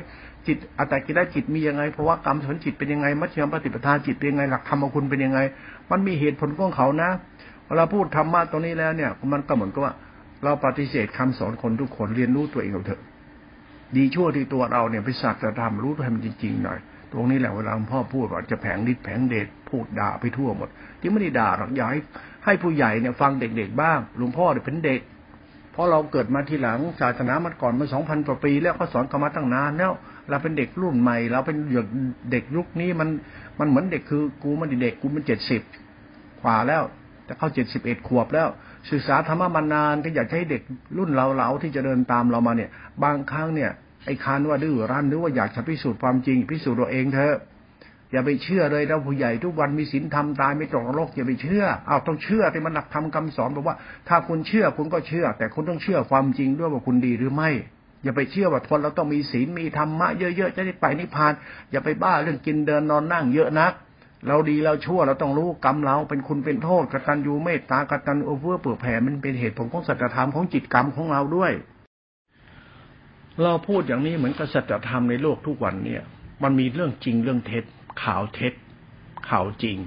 [0.46, 5.40] จิตอัตตกิได้จิตมียังไงเพราะว่ากรรมสนจิตเป็นยังไงมัชฌิมปฏิปทาจิตเป็นยังไงหลักธรรมคุณเป็นยังไง
[5.90, 7.10] มันมีเหตุผลของเขานะ
[7.66, 9.94] เวลาพูดธรรมะตรงนี้แล้วเนี่ย มันก็เหมือนกับว่า
[10.44, 13.00] เราปฏิเสธคำสอนคนทุกคนเรียนรู้ตัวเองเอาเถอะ
[13.96, 16.78] ดีชั่วที่ตัวเราเนี่ยไปสัตว์ธรรมรู้ตัวมันจริงๆหน่อย
[17.12, 20.68] ตรงนี้แหละเวลาพ่อพูดว่าจะแผงฤทธิ์แผงเดชพูดด่าไปทั่วหมด
[21.00, 21.88] ที่ไม่ได้ด่าหรอกอยาก
[22.44, 25.00] ให้ผู้ใหญ่เนี่ยฟังเด็กๆบ้างหลวงพ่อเนี่ยเป็นเด็ก
[25.78, 29.92] ราะเราเกิดมาทีหลังศาสนามันก่อนมาสองพันกว่าปี แล้วก็สอนกันมาตั้งนานแล้ว
[30.28, 31.56] เราเป็นเด็กรุ่นใหม่ เราเป็น
[32.30, 33.08] เด็กยุคนี้มัน
[33.58, 35.62] มันเหมือนเด็กคือกูมันเด็กกูมันเจ็ดสิบ
[36.42, 36.82] กว่าแล้ว
[37.24, 38.48] แต่เข้าเจ็ดสิบเอ็ดขวบแล้ว
[38.90, 40.62] ศึกษาธรรมะมานานก็อยากให้เด็ก
[40.96, 42.70] รุ่นเราเราที่จะเดินตามเรามาเนี่ย
[43.04, 43.70] บางครั้งเนี่ย
[44.06, 47.36] ไอ้คานว่าดื้อรั้นหรือว่าอยากจะพิสูจน์ความจริงพิสูจน์ตัวเองเถอะ
[48.12, 53.76] อย่าไปเชื่อเลยนะผู้ใหญ่ทุกวันมีศีลธรรมตายไม่ตกนรกอย่าไปเชื่อเอาต้องเชื่อที่มันหลักธรรมคำสอนบอกว่า
[54.08, 57.50] ถ้าคุณเชื่อคุณก็เชื่อ แต่คุณต้องเชื่อความจริงด้วยว่าคุณดีหรือไม่
[58.04, 61.32] อย่าไปเชื่อว่าคนเราต้องมีศีลมีธรรมะเยอะๆจะได้ไปนิพพาน
[61.70, 63.72] อย่าไปบ้าเรื่องกินเดินนอนนั่งเยอะนัก
[64.28, 71.52] เราดีเราชั่วเราต้องรู้กรรมเราเป็นคุณเป็นโทษกตัญญูเมตตากตัญญูเอื้อเฟื้อเผื่อแผ่มันเป็นเหตุผลของสัจธรรมของจิตกรรมของเราด้วย
[73.42, 76.02] เราพูดอย่างนี้เหมือนกับสัจธรรมในโลกทุกวันเนี่ย
[76.42, 77.64] มันมีเรื่องจริงเรื่องเท็จ
[78.02, 78.52] ข่าวเท็จ
[79.30, 79.78] ข่าวจริง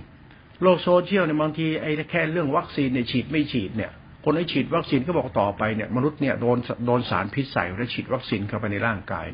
[0.61, 3.91] โลกโซเชียลเนี่ยบางทีไอ้แค่เรื่องวัคซีนเนี่ยฉีดไม่ฉีดเนี่ย
[4.25, 9.25] คนให้ฉีดวัคซีนก็บอกต่อไปเนี่ยมนุษย์เนี่ยโดนโดนสารพิษใส่แล้วฉีดวัคซีนเข้าไปในร่างกาย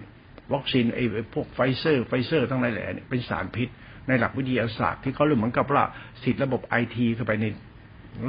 [0.54, 3.68] วัคซีนไอ้พวกไฟเซอร์ไฟเซอร์ทั้งหลายแหล่เนี่ยเป็นสารพิษ
[4.08, 5.86] ในหลักวิทยาศาสตร์ที่เขาเรื่องเหมือนกับว่า
[6.24, 7.46] สิทธิระบบไอทีเข้าไปใน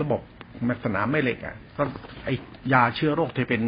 [0.00, 0.20] ระบบ
[0.84, 1.82] สนามแม่เหล็กอะก็
[2.24, 2.28] ไอ
[2.72, 3.62] ยาเชื้อโรคที่เป็น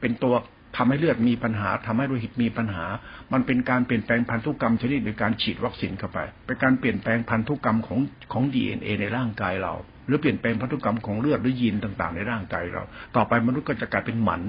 [0.00, 0.34] เป็นตัว
[0.76, 2.84] ทำให้เลือดมีปัญหาทำให้โลหิตมีปัญหา
[3.32, 8.00] มันเป็นการเปลี่ยนแปลงพันธุกรรมชนิดโดยการฉีดวัคซีนเข้าไป เป็นการเปลี่ยนแปลงพันธุกรรมของ
[8.32, 9.74] ของดีเอ็นเอในร่างกายเรา
[10.06, 12.82] หรือเปลี่ยนแปลงพันธุกรรมของเลือดหรือยีนต่างๆ ในร่างกายเรา
[13.16, 14.42] ต่อไปมนุษย์ก็จะกลายเป็นหมัน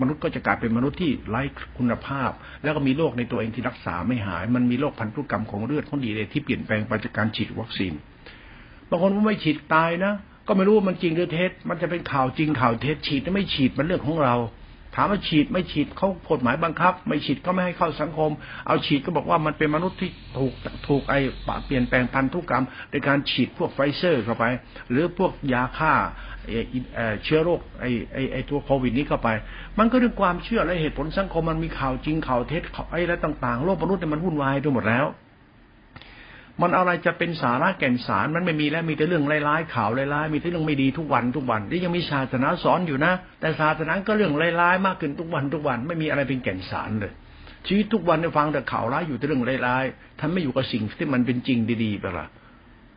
[0.00, 1.42] มนุษย์ก็จะกลายเป็นมนุษย์ที่ไร้
[1.78, 2.30] คุณภาพ
[2.62, 7.92] แล้วก็มีโรคในตัวเองที่รักษาไม่หาย มันมีโรคพันธุกรรมของเลือดของดีเอที่เปลี่ยนแปลงไปจากการฉีดวัคซีน
[8.88, 10.12] บางคนว่าไม่ฉีดตายนะ
[10.46, 14.36] ก็ไม่รู้ว่ามันจริงหรือเท็จ มันจะเป็นข่าวจริงข่าวเท็จฉีดไม่ฉีดมันเรื่องของเรา
[15.00, 18.30] ถามว่าฉีดไม่ฉีดเขากฎหมายบังคับ ไม่ฉีดก็ไม่ให้เข้าสังคม
[18.66, 20.52] เอาฉีดก็บอกว่ามันเป็นมนุษย์ที่ถูก
[20.88, 21.18] ถูกไอ้
[21.66, 24.44] เปลี่ยนแปลงพันธุกรรมในการฉีดพวกไฟเซอร์เข้าไป
[24.90, 25.92] หรือพวกยาฆ่า
[27.24, 29.28] เชื้อโรคไอ้ไอ้ไอ้ตัวโควิดนี้เข้าไป
[29.78, 35.06] มันก็เรื่องความเชื่อและเหตุผลสังคมมันมีข่าวจริงข่าวเท็จไอ้และต่างๆโลกมนุษย์เนี่ยมันวุ่นวายไปหมดแล้ว
[36.62, 47.12] มันอะไรจะเป็นสาระแก่นสารมันไม่มีแล้วมีแต่เรื่องร้ายๆข่าวร้ายๆมีแต่เรื่องไม่ดีทุกวันทุกวันนี่ยังมีศาสนาสอนอยู่นะ แต่ศาสนาก็เรื่องร้ายๆมากขึ้นทุกวันทุกวัน ไม่มีอะไรเป็นแก่นสารเลย
[47.66, 52.26] ชีวิตทุกวันได้ฟังแต่ข่าวร้ายอยู่แต่เรื่องร้ายๆท่านไม่อยู่กับสิ่งที่มันเป็นจริงดีๆไปละ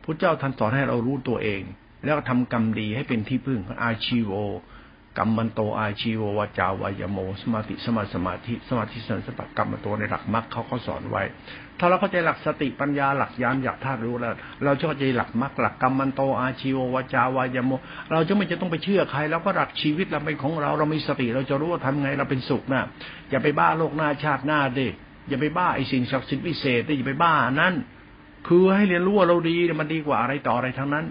[0.04, 1.62] พระเจ้าท่านสอนให้เรารู้ตัวเอง
[2.04, 4.32] แล้วก็ทำกรรมดีให้เป็นที่พึ่งอาชีโว
[5.18, 11.22] กรรมมันโตอาชีโววาจาวายโม สมาธิสมาสมาธิสมาธิสันสตกรรมมันโตในหลักมรรคเขาเขาสอนไว้
[11.82, 17.70] ถ้าเราเข้าใจหลักสติปัญญาหลักยานอยากธาตุรู้แล้ว เราจะเข้าใจหลักมรรคหลักกรรมมันโตอาชีโววจาวายโม
[18.12, 22.82] เราจะไม่จะต้องไปเชื่อใครแล้วก็หลักชีวิตเราเป็นของเราเรามีสติเราจะรู้ว่าทำไงเราเป็นสุขนะ
[23.30, 24.88] อย่าไปบ้าโลกหน้าชาติหน้าดิ
[25.28, 27.74] อย่าไปบ้าไอ้สิ่งศักดิ์สิทธิ์วิเศษดิอย่าไปบ้านั้น
[28.48, 31.04] คือให้เรียนรู้ว่าเราดีมันดีกว่าอะไรต่ออะไรทั้งนั้น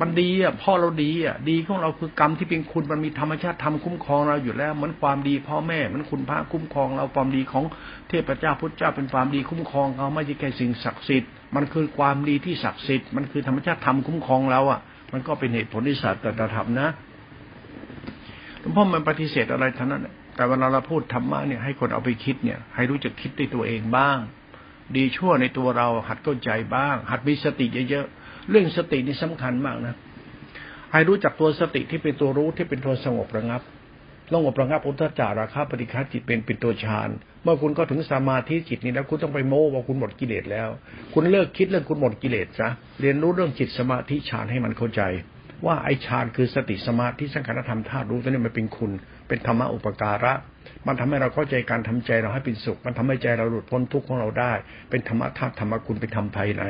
[0.00, 7.64] มันดีอะพ่อเราดีอะดีของเราคือกรรมที่เป็นคุณมันมีธรรมชาติทำคุ้มครองเราอยู่แล้วเหมือนความดีพ่อแม่มันคุณพระคุ้มครองเราความดีของ
[8.08, 14.80] เทพเจ้าพุทธเจ้าเป็นความดีคุ้มครองเขาไม่ใช่แค่สิ่งศักดิ์สิทธิ์มันคือความดีที่ศักดิ์สิทธิ์มันคือธรรมชาติทำคุ้มครองเราอะ
[15.12, 16.88] มันก็เป็นเหตุผลที่สัตว์แต่ธรรมนะ
[18.60, 20.06] หลวงพ่อมันปฏิเสธอะไรทั้งนั้น
[20.36, 24.18] แต่เวลาเราพูดธรรมะเนี่ยให้คนเอาไปคิดเนี่ย ให้รู้จักคิดด้วยตัวเองบ้าง
[24.96, 28.17] ดีชั่วในตัวเราหัดเข้าใจบ้าง หัดมีสติเยอะๆ
[28.50, 29.94] เรื่องสตินี่สำคัญมากนะ
[30.92, 33.62] ให้รู้จักตัวสติที่เป็นตัวรู้ที่เป็นตัวสงบระงับ
[34.32, 37.08] สงบระงับอุทจาราคาปฏิฆาจิตเป็นเป็นตัวฌาน
[37.42, 40.68] เมื่อคุณก็ถึงสมาธิจิตนี้แล้วคุณต้องไปโม้ว่าคุณหมดกิเลสแล้ว
[41.14, 42.68] คุณเลิกคิดเรื่องคุณหมดกิเลสซะ
[43.00, 45.02] เรียนรู้เรื่องจิตสมาธิฌานให้มันเข้าใจ
[45.66, 48.90] ว่าไอฌานคือสติสมาธิสังขารธรรมธาตุรู้ตัวนี้มันเป็นคุณ
[49.28, 50.32] เป็นธรรมะอุปการะ
[50.86, 54.52] มันทำให้เราเข้าใจการทำใจเราให้เป็นสุข มันทำให้ใจเราหลุดพ้นทุกข์ของเราได้
[54.90, 56.64] เป็นธรรมะธาตุธรรมคุณเป็นธรรมภายใน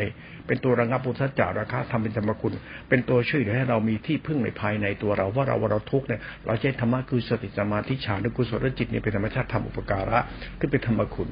[0.47, 2.53] เป็นตัวระงับปุถะจาราคะทำเป็นธรรมคุณ
[2.89, 10.19] เป็นตัวช่วยเหลือให้เรามีที่พึ่งในภายในตัวเราว่าเราว่าเราทุกข์เนี่ยเราใช้ธรรมะคือสติสมาธิฌานกุศลจิตเนี่ยเป็นธรรมชาติธรรมอุปการะ
[10.59, 11.31] ขึ้นเป็นธรรมคุณ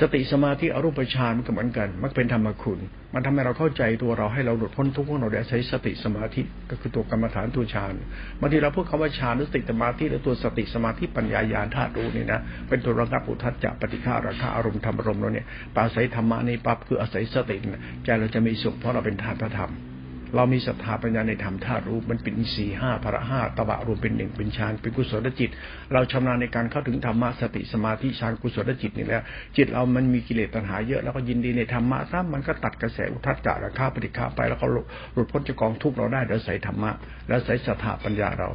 [0.00, 2.78] สติสมาธิอรูปฌานมันก็เหมือนกัน มันเป็นธรรมคุณ
[3.14, 7.94] มันทำให้เราเข้าใจตัวเราให้เราหลุดพ้นทุกข์ของเราได้ใช้สติสมาธิก็คือตัวกรรมฐานตัวฌาน
[8.40, 17.56] บางทีเราพูดคำว่าฌานหรือสติสมาธิหรือตัวสติสมาธิปัญญาญาณธาตุรู้นี่นะเป็นตัวระงับอุทัจจะปฏิฆาราคาอารมณ์ธรรมอารมณ์เราเนี่ยปาศัยธรรมะนี่ปั๊บคืออาศัยสติ
[18.04, 19.72] ใจเราจะมีสุขเพราะเราเป็นธาตุธรรม
[20.36, 25.50] เรามีศรัทธาปัญญาในธรรมธาตุรู้มันเป็นสี่ห้าพระห้าตบะรวมเป็นหนึ่งเป็นฌานเป็นกุศลจิต
[25.92, 29.22] เราชำนาญในการเข้าถึงธรรมะสติสมาธิฌานกุศลจิตนี่แล้ว
[29.56, 34.74] จิตเรามันมีกิเลสตัณหาเยอะแล้วก็ยินดีในธรรมะซะมันก็ตัดกระแสอุทัจจาระคาปฏิฆาไปแล้วก็ห
[35.16, 36.90] ลุดพ้นจากกองทุกข์เราได้โดยใส่ธรรมะ
[37.28, 38.48] แล้วใส่ศรัทธาปัญญาเรา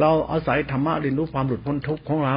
[0.00, 2.36] เราอาศัยธรรมะเรียนรู้ความหลุดพ้นทุกข์ของเรา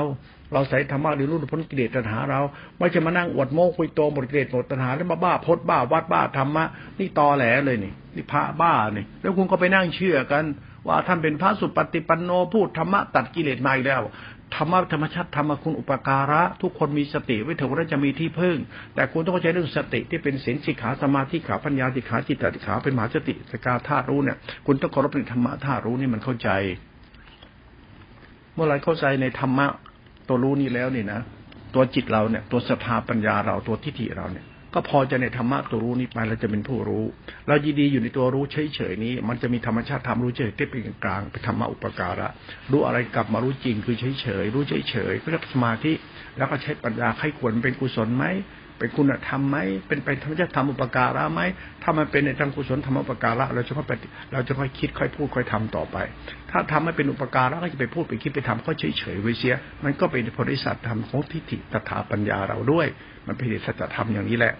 [0.54, 2.40] เราใส่ธรรมะหรือรู้พ้นกิเลสตัณหาเรา
[2.78, 6.64] ไม่ใช่มานั่งอวดโม้คุยโตหมดกิเลสหมดตัณหาแล้วมาบ้าพดบ้าวัดบ้าธรรมะ
[7.00, 10.44] นี่ตอแหลเลยนี่นี่พระบ้านี่แล้วคุณก็ไปนั่งเชื่อกัน
[10.88, 14.04] ว่าท่านเป็นพระสุปฏิปันโนพูดธรรมะตัดกิเลสมาอีกแล้ว
[14.56, 18.58] ธรรมะธรรมชาติธรรมคุณอุปการะ ทุกคนมีสติไว้ถึงว่าจะมีที่พึ่ง
[18.96, 26.50] แต่คุณต้องเข้าใจเรื่องสติที่เป็นศีลสิกขาสมาธิขาปัญญาสิกขาจิตติขาเป็นมหาสติสกาธาตรู้เนี่ย คุณต้องเคารพในธรรมะธาตรู้นี่มันเข้าใจ
[28.54, 29.68] เมื่อไรเข้าใจในธรรมะ
[30.28, 31.20] ตัวรู้นี่แล้วนี่นะ
[31.76, 37.06] ตัวจิตเราเนี่ย ตัวสภาปัญญาเราตัวทิฏฐิเราเนี่ย ก็พอจะในธรรมะตัวรู้นี้ไปเราจะเป็นผู้รู้
[37.48, 42.28] เรายินดีอยู่ในตัวรู้เฉยๆนี้ มันจะมีธรรมชาติธรรมรู้เฉยที่เป็นกลางเป็นธรรมะอุปการะ
[42.72, 45.94] รู้อะไรกลับมารู้จริงคือเฉยๆรู้เฉยๆเรียกสมาธิ
[46.38, 48.26] แล้วก็ใช้ปัญญาให้ควรเป็นกุศลไหม
[48.80, 51.42] เป็นคุณธรรมไหมเป็นไปธรรมชาติธรรมอุปการะไหม
[51.84, 53.94] ถ้ามันเป็นในทางกุศลธรรมอุปการะเราจะค่อยไป
[54.34, 55.98] เราจะค่อยคิดค่อยพูดค่อยทำต่อไป
[56.52, 62.88] ถ้าทำให้เป็นอุปการะก็จะไปพูดไปคิดไปทำก็เฉยเฉยไว้เสีย มันก็เป็นผลสัตธรรมของทิฏฐิตถาปัญญาเราด้วย
[63.28, 64.56] มันเป็นสัจธรรมอย่างนี้แหละ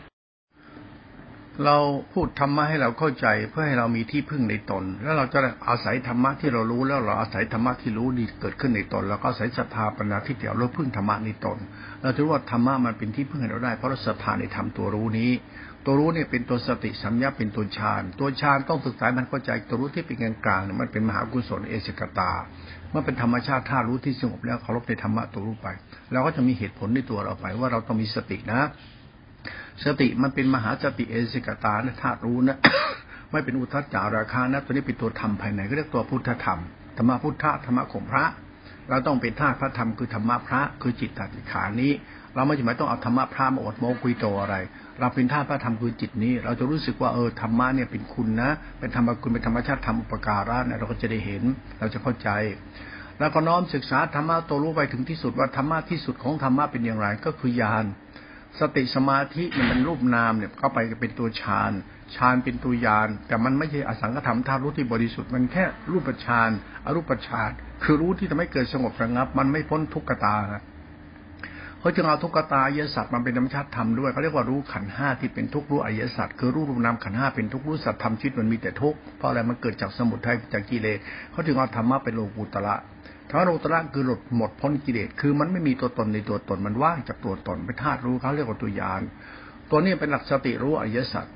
[1.66, 1.78] เรา
[2.14, 5.40] พูดธรรมะให้เราเข้าใจเพื่อให้เรามีที่พึ่งในตน แล้วเราจะ
[5.70, 11.58] อาศัยธรรมะที่เรารู้แล้วเราอาศัยธรรมะที่รู้ดีเกิดขึ้นในตน แล้วก็อาศัยศรัทธาปัญญาที่เดียวเราพึ่งธรรมะในตน
[12.02, 15.32] เราถือว่าธรรมะมันเป็นที่พึ่งให้เราได้เพราะเราศรัทธาในธรรมตัวรู้นี้
[15.86, 22.32] ตัวรู้เนี่ยเป็นตัวสติสัมยาเป็นตัวฌานตัวฌานต้องศึกษามันเข้าใจตัวรู้ที่เป็นกลางกลางเนี่ยมันเป็นมหากุศลเอสกตา
[22.92, 25.68] เมื่อเป็นธรรมชาติท่ารู้ที่สงบแล้วเคารพในธรรมะตัวรู้ไป
[26.12, 28.62] เราก็จะมีเหตุผลในตัวเราไปว่าเราต้องมีสตินะ
[29.86, 32.58] สติมันเป็นมหาสติเอสิกตานะธาตุรู้นะ
[33.32, 36.60] ไม่เป็นอุทจาราคานะตัวนี้เป็นตัวธรรมภายในก็เรียกตัวพุทธธรรม
[36.98, 38.26] ธรรมพุทธะธรรมะของพระ
[38.90, 41.92] เราต้องเป็นธาตุพระธรรมคือธรรมะพระคือจิตตติขานี้
[42.36, 44.56] เราไม่จำเป็นต้องเอาธรรมะพระมาอดโมกุยโตอะไร
[45.00, 51.44] เราเป็นธาตุพระธรรมคือจิตนี้ เราจะรู้สึกว่าเออธรรมะเนี่ยเป็นคุณนะ เป็นธรรมคุณเป็นธรรมชาติธรรมอุปการะเนี่ยเราก็จะได้เห็น
[51.80, 52.30] เราจะเข้าใจ
[53.20, 57.86] แล้วก็น้อมศึกษาธรรมะตัวรู้ไปถึงที่สุดว่าธรรมะที่สุดของธรรมะเป็นอย่างไรก็คือญาณ
[58.60, 61.72] สติสมาธิเนี่ยมันรูปนามเนี่ยเข้าไปเป็นตัวฌาน
[62.16, 66.50] ฌานเป็นตัวยานแต่มันไม่ใช่อสังขธรรมธาตุรู้ที่บริสุทธิ์มันแค่รูปฌาน
[66.86, 67.52] อรูปฌาน
[67.84, 70.36] คือรู้ที่ทำให้เกิดสงบระงับ มันไม่พ้นทุกขตา
[71.80, 80.98] เขาจึงเอาทุกขตาอายสัตว์มันเป็นธรรมชาติธรรมด้วยเขาเรียกว่ารู้ขันห้าที่เป็นทุกรู้อายสัตว์คือรู้รูปนามขันห้าเป็นทุกรู้สัตว์ธรรมชีวิตมันมีแต่ทุกเพราะอะไรมันเกิดจากสมุทัยจากกิเลส
[81.32, 82.76] เขาจึงเอาธรรมะเป็นโลกุตระ
[83.30, 89.02] ธรรมโลกุตระคือหลุดหมดพ้นกิเลสคือมันไม่มีตัวตนในตัวตนมันว่างจากตัวตนเป็นธาตุรู้เขาเรียกว่าตัวยาน
[89.70, 91.28] ตัวนี้เป็นหลักสติรู้อายสัต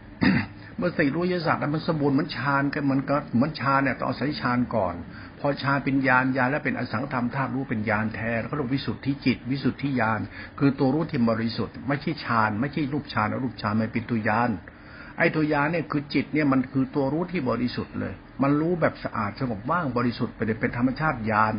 [0.77, 4.95] เมื่อสติรู้ยศาสตร์มันสมบูรณ์เหมือนฌานกันเหมือนก็เหมือนฌานเนี่ยต้องอาศัยฌานก่อน
[5.39, 10.19] พอฌานเป็นญาณญาณแล้วเป็นอสังธรรมธาตุรู้เป็นญาณแท้เขาเรียกวิสุทธิจิต วิสุทธิญาณ
[10.59, 14.51] คือตัวรู้ที่บริสุทธิ์ไม่ใช่ฌานไม่ใช่รูปฌานรูปฌานไม่เป็นตัวญาณ
[15.21, 21.55] ไอ้ตัวยาเนี่ยคือจิตเนี่ยมันคือตัวรู้ที่บริสุทธิ์เลย มันรู้แบบสะอาดสงบว่างบริสุทธิ์ไปเลยเป็นธรรมชาติญาณ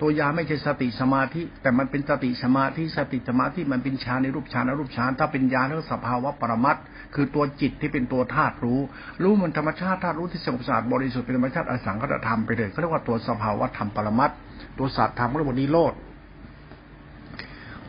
[0.00, 6.76] ตัวยาไม่ใช่สติสมาธิ แต่มันเป็นสติสมาธิสติสมาธิมันเป็นฌานในรูปฌานอรูปฌานถ้าเป็นญาณแล้วสภาวะปรมัต
[7.14, 8.80] คือตัวจิตที่เป็นตัวธาตุรู้
[9.22, 14.30] รู้มันธรรมชาติธาตุรู้ที่สงบสะอาดบริสุทธิ์เป็นธรรมชาติอสังขตธรรมไปเลยเขาเรียกว่าตัวสภาวะธรรมปรมัต
[14.78, 15.94] ตัวสัตธรรมเรียกว่านิโรธ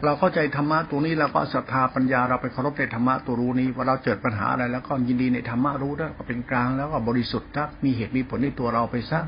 [0.06, 9.20] เราเข้าใจธรรมะตัวนี้เราก็ศรัทธาปัญญาเราไปเคารพในธรรมะตัวรู้นี้ว่าเราเกิดปัญหาอะไร แล้วก็ยินดีในธรรมะรู้แล้วก็เป็นกลางแล้วก็บริสุทธิ์ถ้ามีเหตุมีผลในตัวเราไปซะ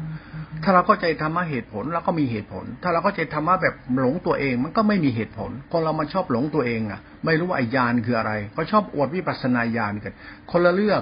[0.64, 10.14] ถ้าเราเข้าใจธรรมะเหตุผลเราก็มีเหตุผล ถ้าเราเข้าใจธรรมะแบบหลงตัวเองมันก็ไม่มีเหตุผลคนเรามันชอบหลงตัวเองอะ ไม่รู้ว่าอญาณคืออะไร ก็ชอบอวดวิปัสสนาญาณกัน
[10.52, 11.02] คนละเรื่อง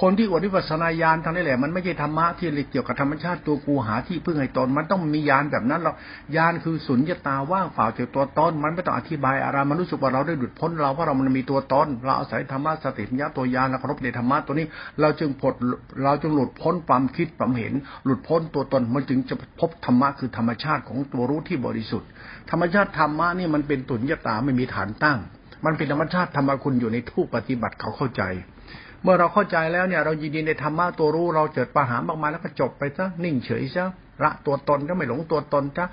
[0.00, 5.96] คนที่อวดวิปัสนาญาณทางนี้แหละมันไม่ใช่ธรรมะที่เกี่ยวกับธรรมชาติตัวกูหาที่พึ่งให้ตน มันต้องมีญาณแบบนั้นหรอก
[6.36, 14.66] ญาณคือสุญญตาว่างเปล่าจากตัวตนมันไม่ต้องอธิบายอะไรมันรู้สึกว่าเราได้หลุดพ้นเราเพราะเรามันมีตัวตนเราอาศัยธรรมะสติปัญญาตัวญาณและเคารพในธรรมะตัวนี้
[15.00, 15.54] เราจึงผล
[16.04, 17.72] เราจึงหลุดพ้นความคิดความเห็น
[18.04, 22.08] หลุดพ้นตัวตนมันจึงจะพบธรรมะคือธรรมชาติของตัวรู้ที่บริสุทธิ์
[22.50, 25.18] ธรรมชาติธรรมะนี่มันเป็นตุญญตาไม่มีฐานตั้ง
[25.64, 28.22] มันเป็นธรรมชาติธรรมคุณอยู่ในทุกปฏิบัติเขาเข้าใจ
[29.02, 33.86] เมื่อเราเข้าใจแล้วเนี่ย เรายินดีในธรรมะตัวรู้เราเกิดปัญหามากมายแล้วก็จบไปซะนิ่งเฉยซะ
[34.24, 35.86] ละตัวตนก็ไม่หลงตัวตนซะ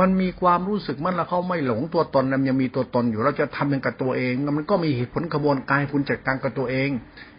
[0.00, 6.90] มันมีความรู้สึกมันแล้วเขาไม่หลงตัวตนมันยังมีตัวตนอยู่ เราจะทำเป็นกับตัวเอง มันก็มีเหตุผลกระบวนการคุณจัดการกับตัวเอง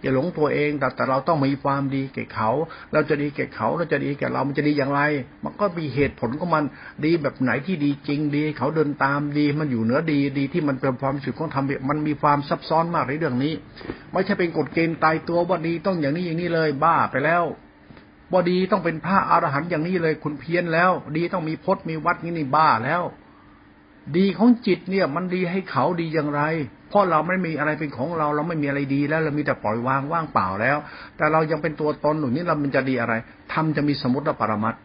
[0.02, 2.50] อย่าหลงตัวเอง แต่แต่เราต้องมีความดีแก่เขา
[2.94, 5.02] เราจะดีแก่เขาเราจะดีแก่เรา มันจะดีอย่างไร
[5.44, 6.64] มันก็มีเหตุผลของมัน
[7.06, 13.54] ดีแบบไหนที่ดีจริงดี เขาเดินตามดี มันอยู่เหนือดีดีที่มันเป็นความสุขของทำมันมีความซับซ้อนมากในเรื่องนี้
[14.12, 17.44] ไม่ใช่เป็นกฎเกณฑ์ตายตัวว่าดีต้องอย่างนี้อย่างนี้เลยบ้าไปแล้ว
[18.34, 23.02] บอดีต้องเป็นพระอรหันต์อย่างนี้เลยคุณเพี้ยนแล้ว ดีต้องมีพจน์มีวัดนี่นี่บ้าแล้ว
[24.18, 26.42] ดีของจิตเนี่ย มันดีให้เขาดีอย่างไร
[26.90, 30.78] เพราะเราไม่มีอะไรเป็นของเรา เราไม่มีอะไรดีแล้ว เรามีแต่ปล่อยวางว่างเปล่าแล้ว
[31.18, 33.14] แต่เรายังเป็นตัวตนหนุนนี้เรามันจะดีอะไร
[33.54, 34.78] ทำจะมีสมุติและปรมัตถ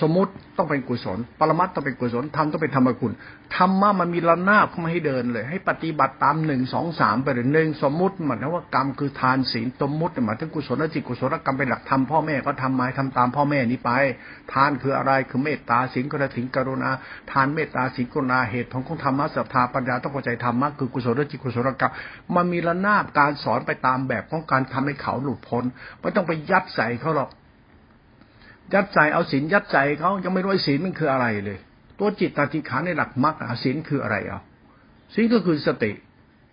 [0.00, 3.12] สมมติต้องเป็นกุศล ปรมัตต้องเป็นกุศลธรรมต้องเป็นธรรมคุณ
[3.56, 13.90] ธรรมะมันมีระนาบเข้ามาให้เดินเลย ให้ปฏิบัติตามหนึ่งสองสามไปเลยหนึ่งสมมติหมายถึงว่ากรรมคือทานศีลสมมติหมายถึงกุศลจิตกุศลกรรมเป็นหลักธรรมพ่อแม่ก็ทำหมายทำตามพ่อแม่นี้ไป
[14.52, 16.90] ทานคืออะไรคือเมตตาศีลกระถิ่นกรุณา
[17.32, 21.92] ทานเมตตาศีลกรุณาเหตุของของธรรมะศรัทธาปัญญาต้องเข้าใจธรรมะคือกุศลจิตกุศลกรรม
[22.34, 25.64] มันมีระนาบการสอนไปตามแบบของการทำให้เขาหลุดพ้น
[26.00, 27.30] ไม่ต้องไปยัดใส่เขาหรอก
[28.74, 31.58] ยัดใจเอาศีลยัดใจเขายังไม่รู้ศีลมันคืออะไรเลย
[31.98, 34.40] ตัวจิตตาติขาในหลักมรรคศีลคืออะไรเอา
[35.14, 35.92] ศีลก็คือสติ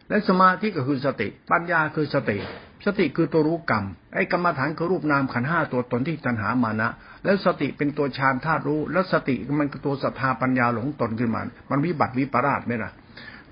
[0.09, 2.37] และสมาธิก็คือสติ ปัญญาคือสติ
[2.85, 6.89] สติคือตัวรู้กรรมไอ้กรรมฐานคือรูปนามขันห้าตัวตนที่ตัณหามานะ
[7.23, 12.91] แล้วสติเป็นตัวฌานธาตุรู้ แล้วสติมันคือตัวศรัทธาปัญญาหลงตนขึ้นมา มันวิบัติวิปราชไหมล่ะ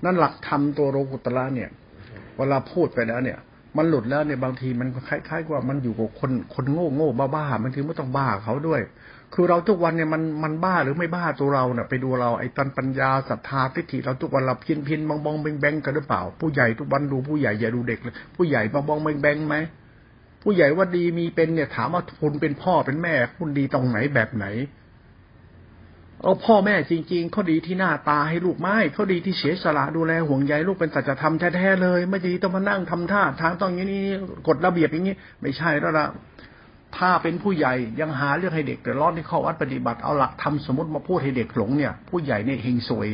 [0.04, 1.70] นั่นหลักธรรมตัวโลกุตละเนี่ย
[2.36, 3.38] เวลาพูดไปแล้วเนี่ย
[3.76, 8.80] มันหลุดแล้วเนี่ยบางทีมันคล้ายๆว่ามันอยู่กับคนคนโง่โง่บ้าบ้าบางทีไม่ต้องบ้าเขาด้วย
[9.34, 19.56] คือเราทุกวันเนี่ยมันมันบ้าหรือไม่บ้าตัวเราเนี่ยไปดูเราไอ้ตันปัญญาศรัทธาทิฏฐิเราทุกวันเราเพี้ยนเพียนบองบองเบงแบงกันหรือเปล่า ผู้ใหญ่ทุกวันดูผู้ใหญ่อย่าดูเด็กเลยผู้ใหญ่บองบองเบงแบงไหม
[20.42, 24.46] ผู้ใหญ่ว่าดีมีเป็นเนี่ยถามว่าคุณเป็นพ่อเป็นแม่ คุณดีตรงไหนแบบไหน
[26.24, 34.02] เอาพ่อแม่จริง ๆเขาดีที่หน้าตาให้ลูกไม้เขาดีที่เสียสละดูแลห่วงใยลูกเป็นสัจธรรมแท้ๆเลย ไม่ดีต้องมานั่งทำท่าทางต้องอย่างนี้
[34.48, 36.06] กฎระเบียบอย่างนี้ ไม่ใช่แล้วละ
[36.96, 43.08] ถ้าเป็นผู้ใหญ่ยังหาเรื่องให้เด็กแต่ร้อนที่เข้าวัดปฏิบัติเอาหลักทำสมมติมาพูดให้เด็กหลงเนี่ย ผู้ใหญ่เนี่ยเฮงซวย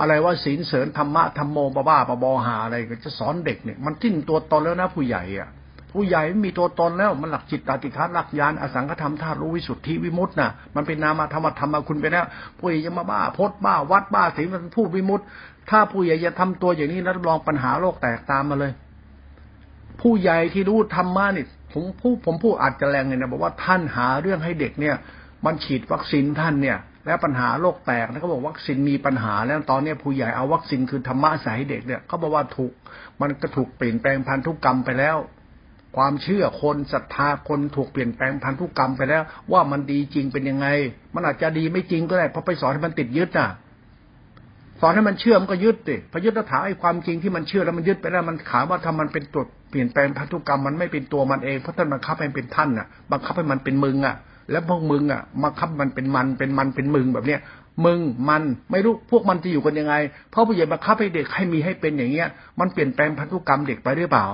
[0.00, 5.48] อะไรว่าศีลเสริญธรรมะธรรมโมบ้าบ้าบอหาอะไรก็จะสอนเด็กเนี่ย มันทิ้งตัวตนแล้วนะผู้ใหญ่อะ
[5.96, 12.24] ผู้ใหญ่ไม่มีตัวตนแล้ว มันหลักจิตตติคัตหลักยานอสังขธรรมธาตุรู้วิสุทธิวิมุตต์น่ะมันเป็นนามธรรมธรรมคุณไปแล้ว
[12.58, 15.24] ผู้ใหญ่จะมาบ้าพดบ้าวัดบ้าสิมันพูดวิมุตต์
[15.70, 18.72] ถ้าผู้ใหญ่จะทำตัวอย่างนี้แล้วลองปัญหาโลกแตกตามมาเลย
[20.00, 24.96] ผู้ใหญ่ที่รู้ธรรมะนี่ผมพูดผมพูดอาจจะแรงเลยนะบอกว่าท่านหาเรื่องให้เด็กเนี่ย
[25.44, 32.72] มันฉีดวัคซีนท่านเนี่ยแล้วปัญหาโลกแตกนะเขาบอกวัคซีนมีปัญหาแล้วตอนนี้ผู้ใหญ่เอาวัคซีนคือธรรมะใส่ให้เด็กเนี่ยเขาบอกว่าถูก
[33.20, 35.16] มันก็ถูกเปลี่ยนแปลงพันธุกรรมไปแล้ว
[35.96, 39.22] ความเชื่อคนศรัทธาคนถูกเปลี่ยนแปลงพันธุกรรมไปแล้ว
[39.52, 40.66] ว่ามันดีจริงเป็นยังไง
[41.14, 43.48] มันอาจจะดีไม่จริงก็ได้เพราะไปสอนให้มันติดยึดน่ะ
[44.80, 54.16] สอนให้มันเชื่อมันก็ยึดติพอยึดแล้วถามไอ้ความจริงที่มันเชื่อแล้วมันยึดไปแล้วมันถาว่าถ้ามันเป็นตัวเปลี่ยนแปลงพันธุกรรมมันไม่เป็นตัวมันเองเพราะท่านบังคับให้เป็นท่านน่ะ บังคับให้มันเป็นมึงอะ
[54.50, 57.40] แล้วพวกมึงอะบังคับมันเป็นมันเป็นมันเป็นมึงแบบเนี้ย
[57.84, 59.94] มึงมันไม่รู้พวกมันจะอยู่กันยังไง
[60.30, 62.28] เพราะผู้ใหญ่บังคับให้เด็กให้มีให้เป็นอย่างเงี้ย
[62.60, 64.26] มันเปลี่ยนแปลงพันธุกรรมเด็กไปหรือเปล่า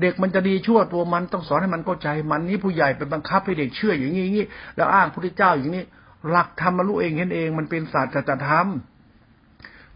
[0.00, 4.46] เด็กมันจะดีชั่วตัวมันต้องสอนให้มันเข้าใจมันนี้ผู้ใหญ่ไปบังคับให้เด็กเชื่ออย่างนี้อย่างนี้
[4.76, 5.84] แล้วอ้างพระพุทธเจ้าอย่างนี้
[6.30, 8.68] หลักธรรมมารู้เองเห็นเอง มันเป็นศาสตร์จธรรม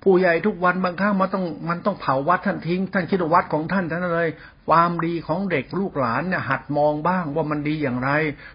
[0.02, 4.28] ผู้ใหญ่ทุกวันบางครั้งมันต้องมันต้องเผาวัดท่านทิ้ง ท่านคิดวัดของท่านท่านเลย
[4.68, 8.10] ความดีของเด็กลูกหลานเนี่ยหัดมองบ้างว่ามันดีอย่างไร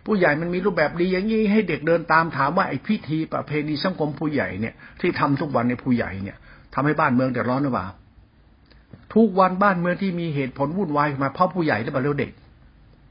[0.06, 6.38] ผู้ใหญ่มันมีรูปแบบดีอย่างนี้ให้เด็กเดินตามถามว่าไอ้พิธีประเพณีสังคมผู้ใหญ่เนี่ยที่ทำทุกวันในผู้ใหญ่เนี่ย
[6.74, 7.88] ทำให้บ้านเมืองเดือดร้อนหรือเปล่า
[9.14, 12.32] ทุกวันบ้านเมืองที่มีเหตุผลวุ่นวายมาเพราะผู้ใหญ่หรือเปล่าเด็ก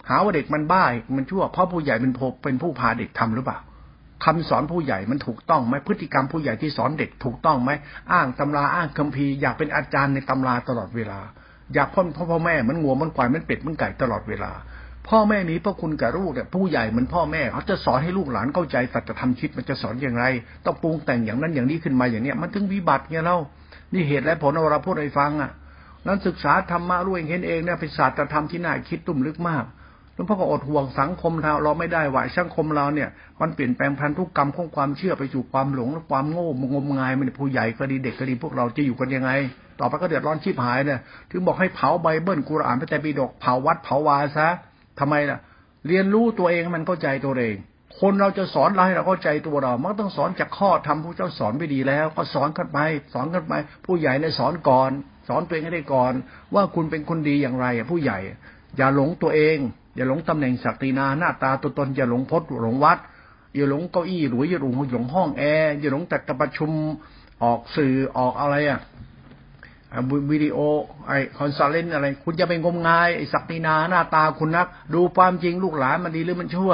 [0.09, 0.85] หาว่าเด็กมันบ้า
[1.17, 2.13] มันชั่วเพราะผู้ใหญ่เป็น
[2.43, 3.59] เป็นผู้พาเด็กทำหรือเปล่า
[4.25, 7.71] คำสอนผู้ใหญ่มันถูกต้องไหมพฤติกรรมผู้ใหญ่ที่สอนเด็กถูกต้องไหม
[8.13, 11.21] อ้างตำราอ้างคัมภีร์อยากเป็นอาจารย์ในตำราตลอดเวลา
[11.75, 14.53] อยากพ่นพ่อพ่อแม่มันงัวมันควายมันเป็ดมันไก่ตลอดเวลา
[15.09, 20.25] พ่อแม่มีพระคุณกับลูกเนี่ยผู้ใหญ่เหมือนพ่อแม่เขาจะสอนให้ลูกหลานเข้าใจสัจธรรมชิดมันจะสอนอย่างไร
[20.65, 23.39] ต้องปรุงแต่งอย่างนั้นอย่างนี้ขึ้นมาอย่างเนี้ยมันถึงวิบัติไงเล่า
[23.93, 25.51] นี่เหตุและผลเราพูดให้ฟังอะ
[26.07, 29.65] นั้นศึกษาธรรมะรู้เองเห็นเองเนี่ยเป็นศาสตรธรรมที่น่าคิดตุ้มลึกมาก
[30.15, 33.09] หลวงพ่อก็อดห่วงสังคมเราเราไม่ได้ไหวสังคมเราเนี่ย
[33.41, 39.31] มันเปลี่ยนแปลงพันธุกรรมของความเชื่อไปสู่ความหลงและความโง่งมงายมันผู้ใหญ่ก็ดีเด็กก็ดีพวกเราจะอยู่กันยังไง
[39.81, 44.49] ต่อไปก็เดือดร้อนชีพหายเนี่ยถึงบอกให้เผาไบเบิลกุรอานพระแต่ปีดกเผาวัดเผาวาซะ
[44.99, 45.39] ทำไมล่ะ
[45.87, 47.57] เรียนรู้ตัวเองมันเข้าใจตัวเอง
[48.01, 52.79] คนเราจะสอนเราให้เราเข้าใจตัวเรา มันต้องสอนจากข้อทำผู้เจ้าสอนไปดีแล้ว ก็สอนกันไป
[53.15, 53.53] สอนกันไป
[53.85, 54.91] ผู้ใหญ่เนี่ยสอนก่อน
[55.29, 56.13] สอนตัวเองให้ได้ก่อน
[56.55, 58.19] ว่าคุณเป็นคนดีอย่างไรผู้ใหญ่
[58.77, 59.57] อย่าหลงตัวเอง
[59.97, 62.99] อย่าหลงตำแหน่งศักดินาหน้าตาตัวตนอย่าหลงพจน์หลงวัด
[63.55, 66.71] อย่าหลงเก้าอี้หรืออย่าหลงหลงห้องแอร์อย่าหลงแต่ประชุม
[67.43, 68.81] ออกสื่อออกอะไรอะ
[70.31, 70.59] วิดีโอ
[71.07, 76.73] ไอคอนซัลเลนอะไร คุณจะเป็นงมงายไอ้ศักดินาหน้าตาคุณนัก ดูความจริงลูกหลานมันดีหรือมันชั่ว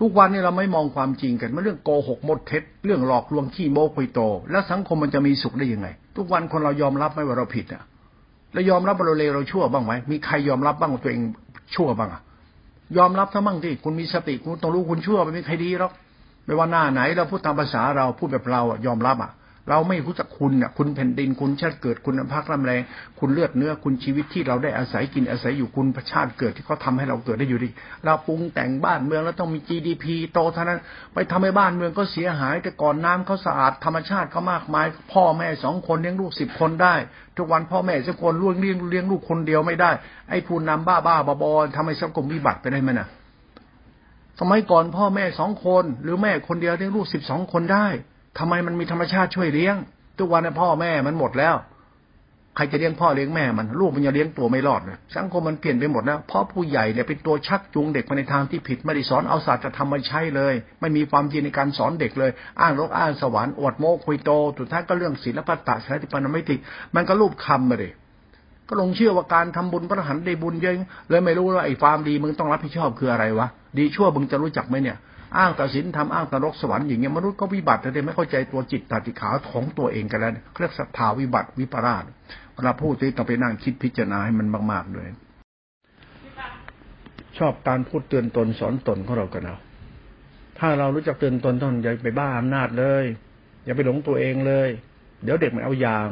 [0.00, 7.82] ทุกวันนี้เราไม่มองความจริงกันมันเรื่องโกหกหมดเท็จเรื่องหลอกลวงขี้โม้คุยโต แล้วสังคมมันจะมีสุขได้ยังไง ทุกวันคนเรายอมรับไหมว่าเราผิดอะ
[8.52, 11.22] แล้วยอมรับว่าเราเลวเราชั่วบ้างไหมมีใครยอมรับบ้างว่าตัวเอง
[11.74, 12.22] ชั่วบ้างอะ
[12.98, 15.92] ยอมรับซะมั่งที่คุณมีสติคุณต้องรู้คุณชั่วไม่มีใครดีหรอก
[16.44, 19.30] ไม่ว่าหน้าไหนเราพูดตามภาษาเราพูดแบบเราอะยอมรับอะ
[19.68, 22.80] เราไม่รู้จักคุณเนี่ยคุณแผ่นดินคุณชาติเกิดคุณภาคลำแรง
[23.18, 27.68] คุณเลือดเนื้อคุณชีวิตที่เราได้อาศัยกินอาศัยอยู่คุณประชาติเกิดที่เขาทาให้เราเกิดได้อยู่ดี
[28.04, 30.80] เราปรุงแต่งบ้านเมืองแล้วต้องมี GDP โตเท่านั้น
[31.14, 36.94] ไปทำให้บ้านเมืองก็เสียหาย แต่ก่อนน้ำเขาสะอาดธรรมชาติเขามากมาย พ่อแม่สองคนเลี้ยงลูกสิบคนได้
[37.36, 39.90] ทุกวันพ่อแม่สักคนล่วงเลี้ยงเลี้ยงลูกคนเดียวไม่ได้
[40.28, 43.08] ไอ้ผู้นำบ้าบ้าบอบอทำให้สังคมวิบัติไปได้ไหมน่ะ
[44.40, 47.86] สมัยก่อนพ่อแม่สองคน หรือแม่คนเดียวเลี้ยงลูกสิบสองคนได้
[48.38, 49.76] ทำไมมันมีธรรมชาติช่วยเลี้ยง
[50.18, 51.56] ทุกวันนี้พ่อแม่มันหมดแล้ว
[52.56, 66.56] ใครจะเลี้ยงพ่อเลี้ยงแม่มันลูกมันจะเลี้ยงตัวไม่รอดเลยสังคมมันเปลี่ยนไปหมดแล้วเพราะผู้ใหญ่เนี่ยเป็นตัวชักจูงเด็กไปในทางที่ผิดไม่ได้สอนเอาศาสตร์จะทำมาใช้เลย ไม่มีความจริงในการสอนเด็กเลย อ้างโลกอ้างสวรรค์อวดโม้คุยโตสุดท้ายก็เรื่องศีลปตะชาติปนม่ติ
[66.94, 67.92] มันก็รูปคำมาเลย
[68.68, 70.74] ก็ลงเชื่อว่าการทำบุญพระหันได้บุญเยอะ
[71.08, 73.46] เลยไม่รู้ว่าไอ้ความดีมึงต้องรับผิดชอบคืออะไรวะ
[73.78, 74.96] ดีชั่วมึงจะรู้จักไหมเนี่ย
[75.36, 82.04] อ้างตัดสินทำอ้างตรกสวรรค์อย่างเงี้ยมนุษย์ก็วิบัติแต่ไม่เข้าใจตัวจิตตติขาของตัวเองกันแล้วเรียกศรัทธาวิบัติวิปราช
[82.54, 85.08] เวลาพูดที่ต้องไปนั่งคิดพิจารณาให้มันมากๆด้วย
[87.38, 89.56] ชอบการพูดเตือนตนสอนตนของเรากันเอา
[90.58, 93.04] ถ้าเรารู้จักเตือนตนต้องอย่าไปบ้าอำนาจเลย
[93.64, 94.68] อย่าไปหลงตัวเองเลย
[95.24, 96.08] เดี๋ยวเด็กมันเอาอย่าง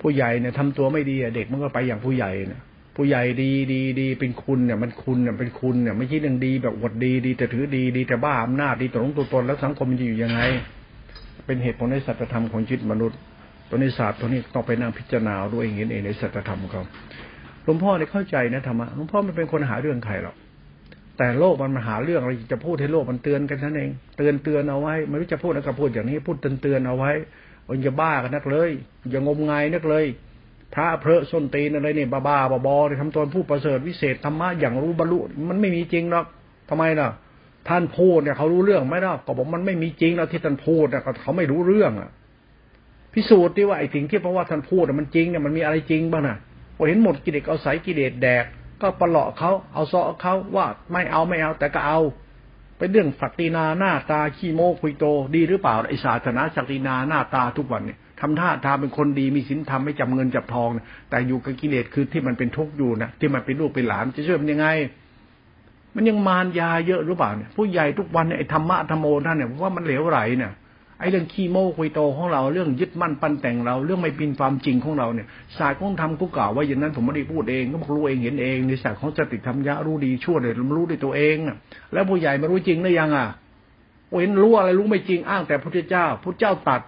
[0.00, 2.62] ผู้ใหญ่เนี่ยทำตัวไม่ดีเด็กมันก็ไปอย่างผู้ใหญ่เนี่ย
[3.02, 10.40] ผู้ใหญ่ดีดีดีเป็นคุณเนี่ยมันคุณเนี่ยเป็นคุณเนี่ยไม่ใช่เรื่องดีแบบอวดดีดีแต่ถือดีดีแต่บ้าอำนาจดีตรงตัวตนแล้วสังคมมันจะอยู่ยังไง
[11.46, 13.18] เป็นเหตุผลในสัจธรรมของชีวิตมนุษย์
[13.68, 16.84] ตัวในศาสตร์ตัวนี้ต้องไปนั่งพิจารณาด้วยเองเองในสัจธรรมของเขา
[17.64, 20.36] หลวงพ่อเนี่ยเข้าใจนะธรรมะหลวงพ่อไม่เป็นคนหาเรื่องใครหรอก
[21.18, 27.12] แต่โลกมันมาหาเรื่องเราจะพูดให้โลกมันเตือนกันนั่นเอง เตือนเตือนเอาไว้ไม่รู้จะพูดอะไรก็พูดอย่างนี้พูดเตือนเตือนเอาไว้
[27.82, 28.70] อย่าบ้ากันนักเลย
[29.10, 30.04] อย่างมงายนักเลย
[30.74, 35.18] พระเพระส้นตีนอะไรเนี่ยบ้าบ้าบอๆทำตนผู้ประเสริฐวิเศษธรรมะอย่างรู้บรรลุ
[35.48, 36.26] มันไม่มีจริงหรอก
[36.68, 37.08] ทำไมล่ะ
[37.68, 42.10] ท่านพูดเนี่ยเขารู้เรื่องไหมล่ะก็บอกมันไม่มีจริงแล้วที่ท่านพูดเนี่ยเขาไม่รู้เรื่องอะ
[43.14, 46.36] พิสูจน์ที่ว่าไอ้สิ่งที่เพราะว่าท่านพูดมันจริงเนี่ยมันมีอะไรจริงบ้างน่ะ
[46.76, 48.44] พอเห็นหมดกิเลสเอาใสกิเลสแดก
[48.80, 52.00] ก็ประโลาะเขาเอาซอเขาว่าไม่เอาไม่เอาแต่ก็เอา
[52.80, 55.04] เป็นเรื่องศักดินาหน้าตาขี้โมคุยโต
[55.34, 60.68] ดีหรือเปล่าไอศาสนาศักดินาหน้าตาทุกวันเนี่ยทำท่าทางเป็นคนดีมีศีลธรรมไม่จับเงินจับทอง
[61.10, 64.66] แต่อยู่กับกิเลสคือที่มันเป็นทุกข์อยู่นะที่มันเป็นลูกเป็นหลานจะช่วยมันยังไง
[65.94, 70.52] มันยังมารยาเยอะหรือเปล่าเนี่ยผู้ใหญ่ทุกวันเนี่ยไอ้ธรรมะธรรมโอท่านเนี่ยว่ามันเหลวไหลเนี่ย
[71.00, 75.26] ไอ้เรื่องขี้โม้คุยโตของเราเรื่องยึดมั่นปั้นแต่งเรา เรื่องไม่เป็นความจริงของเราเนี่ย
[75.58, 81.36] ศาสตร์ของธรรมกูกล่าวว่าอย่างนั้นผมไม่ได้พูดเองก็บอกรู้เองเห็นเองในศาสตร์ของสติธรรมยะรู้ดีชั่วเลยรู้ด้วยตัวเอง
[81.92, 83.28] แล้วผู้ใหญ่มารู้จริงหรือยังอะ
[84.20, 86.80] เห็นรู้อะไรรู้ไม่จริงอ้าง แต่พระเจ้าพระเจ้าตัด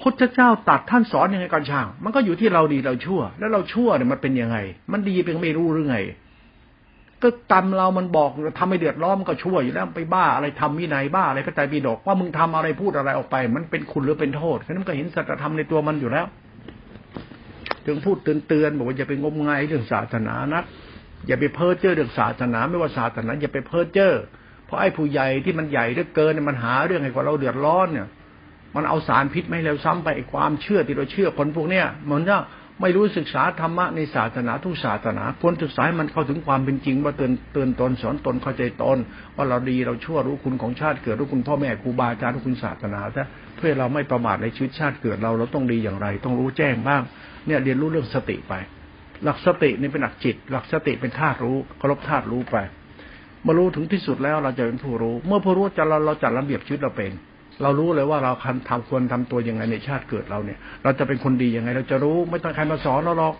[0.00, 4.56] พุทธเจ้าตัดท่านสอนยังไงกันช่าง มันก็อยู่ที่เราดีเราชั่ว แล้วเราชั่วเนี่ยมันเป็นยังไง
[4.92, 5.98] มันดีเป็นไม่รู้หรือไง
[7.24, 16.26] ก็กรรมเรามันบอกทำให้เดือดร้อนมันก็ชั่วอยู่แล้วไปบ้าอะไรทำวินัยบ้าอะไรพระไตรปิฎกว่ามึงทำอะไรพูดอะไรออกไป มันเป็นคุณหรือเป็นโทษฉะนั้นก็เห็นสัจธรรมในตัวมันอยู่แล้ว
[17.86, 20.62] จึงพูดเตือนๆบอกว่าอย่าไปงมงายเรื่องศาสนานะ
[21.26, 24.14] อย่าไปเพ้อเจ้อเรื่องศาสนา ไม่ว่าศาสนาอย่าไปเพ้อเจ้อ
[24.66, 28.08] เพราะไอ้ผู้ใหญ่ที่มันใหญ่เหลือเกินมันหาเรื่องให้กว่าเราเดือดร้อนเนี่ย
[28.74, 32.36] มันเอาสารพิษไม่เร็วซ้ำไปความเชื่อที่เราเชื่อคนพวกเนี้ยมันจะ
[32.80, 38.98] ไม่รู้ศึกษาธรรมะในศาสนาทุกศาสนาควรศึกษาให้มันเข้าถึงความเป็นจริงว่าเตือนเตือนตนสอนตนเข้าใจตน
[39.36, 43.24] ว่าเราดีเราชั่วรู้คุณของชาติเกิดรู้คุณพ่อแม่ครูบาอาจารย์รู้คุณศาสนาถ้า
[43.56, 47.02] เพื่อเราไม่ประมาทในชีวิตชาติเกิดเราเราต้องดีอย่างไร ต้องรู้แจ้งบ้าง
[47.46, 48.54] เนี่ยเรียนรู้เรื่องสติไป
[49.24, 52.56] หลักสตินี่เป็นหลักจิต หลักสติเป็นธาตุรู้เคารพธาตุรู้ไป
[53.46, 57.12] มารู้ถึงที่สุดแล้วเราจะเป็นผู้รู้ เมื่อผู้รู้จะเราเราจัดระเบียบชีวิตเราเป็น
[57.62, 58.32] เรารู้เลยว่าเรา
[58.68, 63.34] ทำควรทำตัวยังไงในชาติเกิดเราเนี่ย เราจะเป็นคนดียังไง เราจะรู้ไม่ต้องใครมาสอนเราหรอก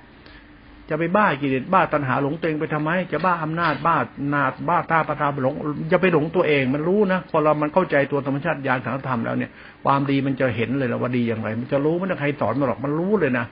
[0.91, 3.97] จะไปบ้ากิเลสบ้าตัณหาหลงตัวเองไปทำไม จะบ้าอำนาจบ้า
[4.35, 5.55] นาดบ้าตาประทาหลง
[5.93, 9.51] จะไปหลงตัวเอง มันรู้นะพอเรามันเข้าใจตัวธรรมชาติญาณสังธรรมแล้วเนี่ย
[9.85, 13.45] ความดีมันจะเห็นเลยแล้วว่าดีอย่างไร มันจะรู้ไม่ต้องใครสอนมาหรอกมันรู้เลยนะ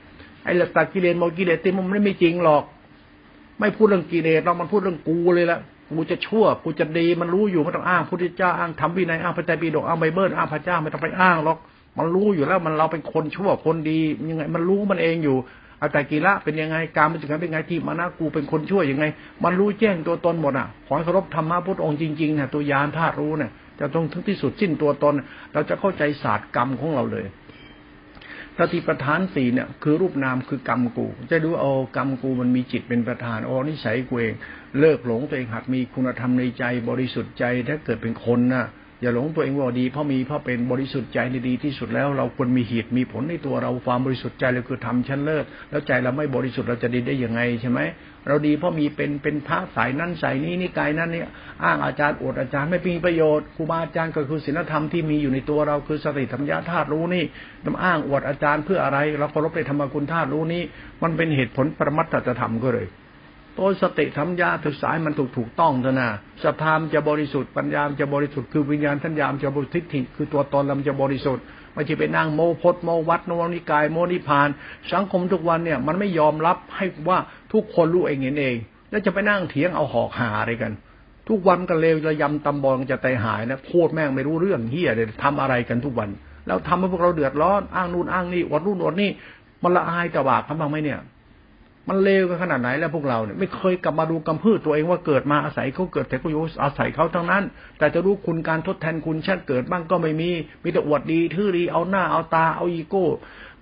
[0.44, 2.64] ไอ้หลักตัดกิเลสมกิเลสเต็มมันไม่จริงหรอก
[3.60, 5.58] ไม่พูดเรื่องกิเลสเรามันพูดเรื่องกูเลยละ
[5.90, 11.58] กูจะชั่วกูจะดีมันรู้อยู่ไม่ต้องอ้างพุทธเจ้าอ้างทำวินัยอ้างพระไตรปิฎกอ้างไบเบิลอ้างพระเจ้าไม่ต้องไปอ้างหรอก
[11.98, 13.98] มันรู้อยู่แล้วมันเราเป็นคนชั่วคนดี
[14.30, 15.36] ยังไง มันรู้มันเองอยู่
[15.80, 19.04] อาแต่กีละเป็นยังไงการมันจะเป็นไงที่มานะกูเป็นคนชั่วยังไง
[19.44, 25.14] มันรู้แจ้งตัวตนหมดอะขอเคารพธรรมะพุทธองค์จริงๆเนี่ยตัวยานธาตุรู้เนี่ยจะต้องถึงที่สุดสิ้นตัวตน
[25.52, 27.26] เราจะเข้าใจศาสตร์กรรมของเราเลย
[28.58, 34.34] สติปัฏฐานสี่เนี่ยคือรูปนามคือกรรมกู จะดูเอากรรมกูมันมีจิตเป็นประธานโอ้นิสัยกูเอง
[34.80, 38.64] เลิกหลงตัวเองหัดมีคุณธรรมในใจบริสุทธิ์ใจถ้าเกิดเป็นคนนะ
[39.00, 47.80] อย่าหลงตัวเองว่าดีเพราะมีเพราะเป็นบริสุทธิ์ใจในดีที่สุดแล้ว เราควรมีเหตุมีผลในตัวเราความบริสุทธิ์ใจเราคือทำชั้นเลิศแล้วใจเราไม่บริสุทธิ์เราจะดีได้ยังไงใช่ไหม
[48.26, 51.28] เราดีเพราะมีเป็นเป็นพระสายนั้นสายนี้นี่กายนั้นเนี่ย
[51.64, 57.24] อ้างอาจารย์อวดอาจารย์ไม่มีประโยชน์ครูบาอาจารย์ก็คือศีลธรรมที่มีอยู่ในตัวเราคือสติธรรมญาธาตุรู้นี่
[57.64, 60.62] นำอ้างอวดอาจารย์เพื่ออะไร เราเคารพในธรรมกุลธาตุรู้นี่
[61.02, 62.86] มันเป็นเหตุผลประมัตถธรรมก็เลย
[63.58, 66.10] ตัวสติธรรมญาถึกสายมันถูกถูกต้องเถอะนะ
[66.44, 71.44] สภามจะบริสุทธิ์ปัญญามจะบริสุทธิ์คือวิญญาณทัญญามจะบริสุทธิ์คือตัวตนเราจะบริสุทธิ์
[71.74, 74.48] ไม่ใช่ไปนั่งโมพดโมวัดโนนิกายโมนิพาน
[74.92, 77.18] สังคมทุกวันเนี่ยมันไม่ยอมรับให้ว่า
[77.52, 78.56] ทุกคนรู้เองเห็นเอง
[78.90, 80.72] แล้วจะไปนั่งเถียงเอาหอกหาอะไรกัน
[81.28, 86.08] ทุกวันก็เลวระยำตำบอลจะใจหายนะโคตรแม่งไม่รู้เรื่องเฮียเลยทำอะไรกันทุกวัน
[86.46, 89.10] แล้วทำให้พวกเราเดือดร้อนอ้างนู่นอ้างนี่อดนู่นอดนี่
[89.62, 90.98] มันละอายตะบากทำบ้างไหมเนี่ย
[91.88, 97.44] มันเลวกันขนาดไหนแล้วพวกเราเนี่ยไม่เคยกลับมาดูกำพืชตัวเองว่าเกิดมาอาศัยเขาเกิดแต่ก็อยู่อาศัยเขาทั้งนั้น
[97.78, 100.30] แต่จะรู้คุณการทดแทนคุณชาติเกิดบ้างก็ไม่มี
[100.62, 103.06] มีแต่อวดดีทื่อดีเอาหน้าเอาตาเอาอีโก้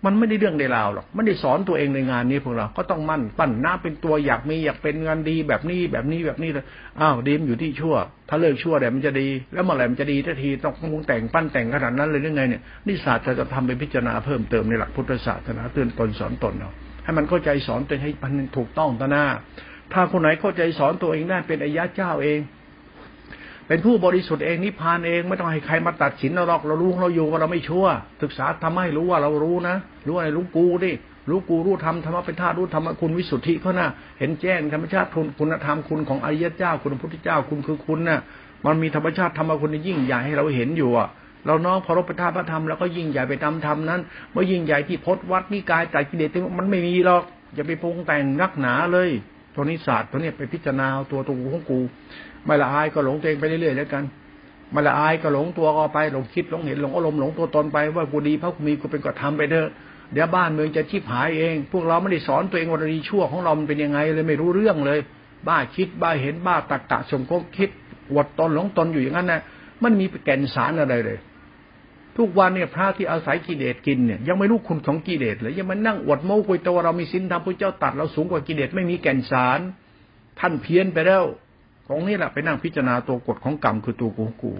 [0.06, 6.64] มันไม่ได้เรื่องในราวหรอกไม่ได้สอนตัวเองในงานนี้พวกเรา ก็ต้องมั่นปั้นหน้าเป็นตัวอยากมีอยากเป็นงานดีแบบนี้แบบนี้แบบนี้เลย
[7.00, 7.96] อ้าวดีมอยู่ที่ชั่ว
[8.28, 19.26] ถ้าเลิกชั่วเดี๋ยวมันจะดี แล้วเมื่อไหร่มันจะดีทันทีต้องมุงแต่งปั้นแต่งขนาดนั้นเลยยังไงเนี่ยนี่ศาสตร์จะทำเป็นพิจารณาเพิ่มเติมในหลักพุทธศาสนาเตือนตนสอนตนเนาะ ให้มันเข้าใจสอนตัวให้มันถูกต้องต่อหน้า
[19.92, 22.40] ถ้าคนไหนเข้าใจสอนตัวเองได้เป็นอายะเจ้าเอง
[23.70, 27.86] เป็นผู้บริสุทธิ์เองนิพพานเองไม่ต้องให้ใครมาตัดสินเราหรอกเรารู้เราอยู่ว่าเราไม่ชั่ว
[28.22, 29.76] ศึกษาทำให้รู้ว่าเรารู้นะ
[30.06, 30.92] รู้อะไรรู้กูดิ
[31.30, 33.88] รู้กูรู้ธรรมธรรมะเป็นธาตุรู้ธรรมคุณวิสุทธิเขานะ่ะ
[34.18, 38.20] เห็นแจ้งธรรมชาติคุณคุณธรรมคุณของอริยเจ้าคุณพระพุทธเจ้าคุณคือคุณนะ่ะ
[38.66, 41.08] มันมีธรรมชาติธรรมคุณยิ่งใหญ่ให้เราเห็นอยู่อะ
[41.46, 44.00] เราน้องพอรบพระธาตุพระธรรมแล้วก็ยิ่งใหญ่ไปตามธรรมนั้น
[44.32, 47.22] เมื่อยิ่งใหญ่ที่พจวัดนิกายแต่กิเลสมันไม่มีหรอก
[47.54, 49.10] อย่าไปปรุงแต่งนักหนาเลย
[49.54, 51.80] ตัวนี้ศาสตร์ตัวนี้ไปพิจารณาตัวตัวของกู
[52.44, 54.04] ไม่ละอายก็หลงตัวเองไปเรื่อยๆแล้วกัน
[54.72, 59.68] ไม่ละอายก็หลงตัวก็ไปหลงคิดหลงเห็นหลงอารมณ์หลงตัวตนไปว่ากูดีเพราะกูมีกูเป็นก็ทำไปเถอะ
[60.12, 64.98] เดี๋ยวบ้านเมืองจะชิบหายเอง พวกเราไม่ได้สอนตัวเองว่าดีชั่วของเรามันเป็นยังไงเลยไม่รู้เรื่องเลย
[65.48, 67.70] บ้าคิดบ้าเห็นบ้าตักกะสมกคิด
[68.16, 69.40] วดตนหลงตนอยู่อย่างนั้นนะ
[69.82, 71.18] มันมีแก่นสารอะไรเลย
[72.16, 79.60] ทุกวันเนี่ยพระที่อาศัยกิเลสกินเนี่ยยังไม่รู้คุณของกิเลสเลยยังมานั่งอวดโม้คุยตัวเรามีสินธรรมพระเจ้าตัดเราสูงกว่ากิเลสไม่มีแก่นสาร
[80.40, 81.24] ท่านเพี้ยนไปแล้ว
[81.88, 84.52] ตรงนี้แหละไปนั่งพิจารณาตัวกฎของกรรมคือตัวกูกู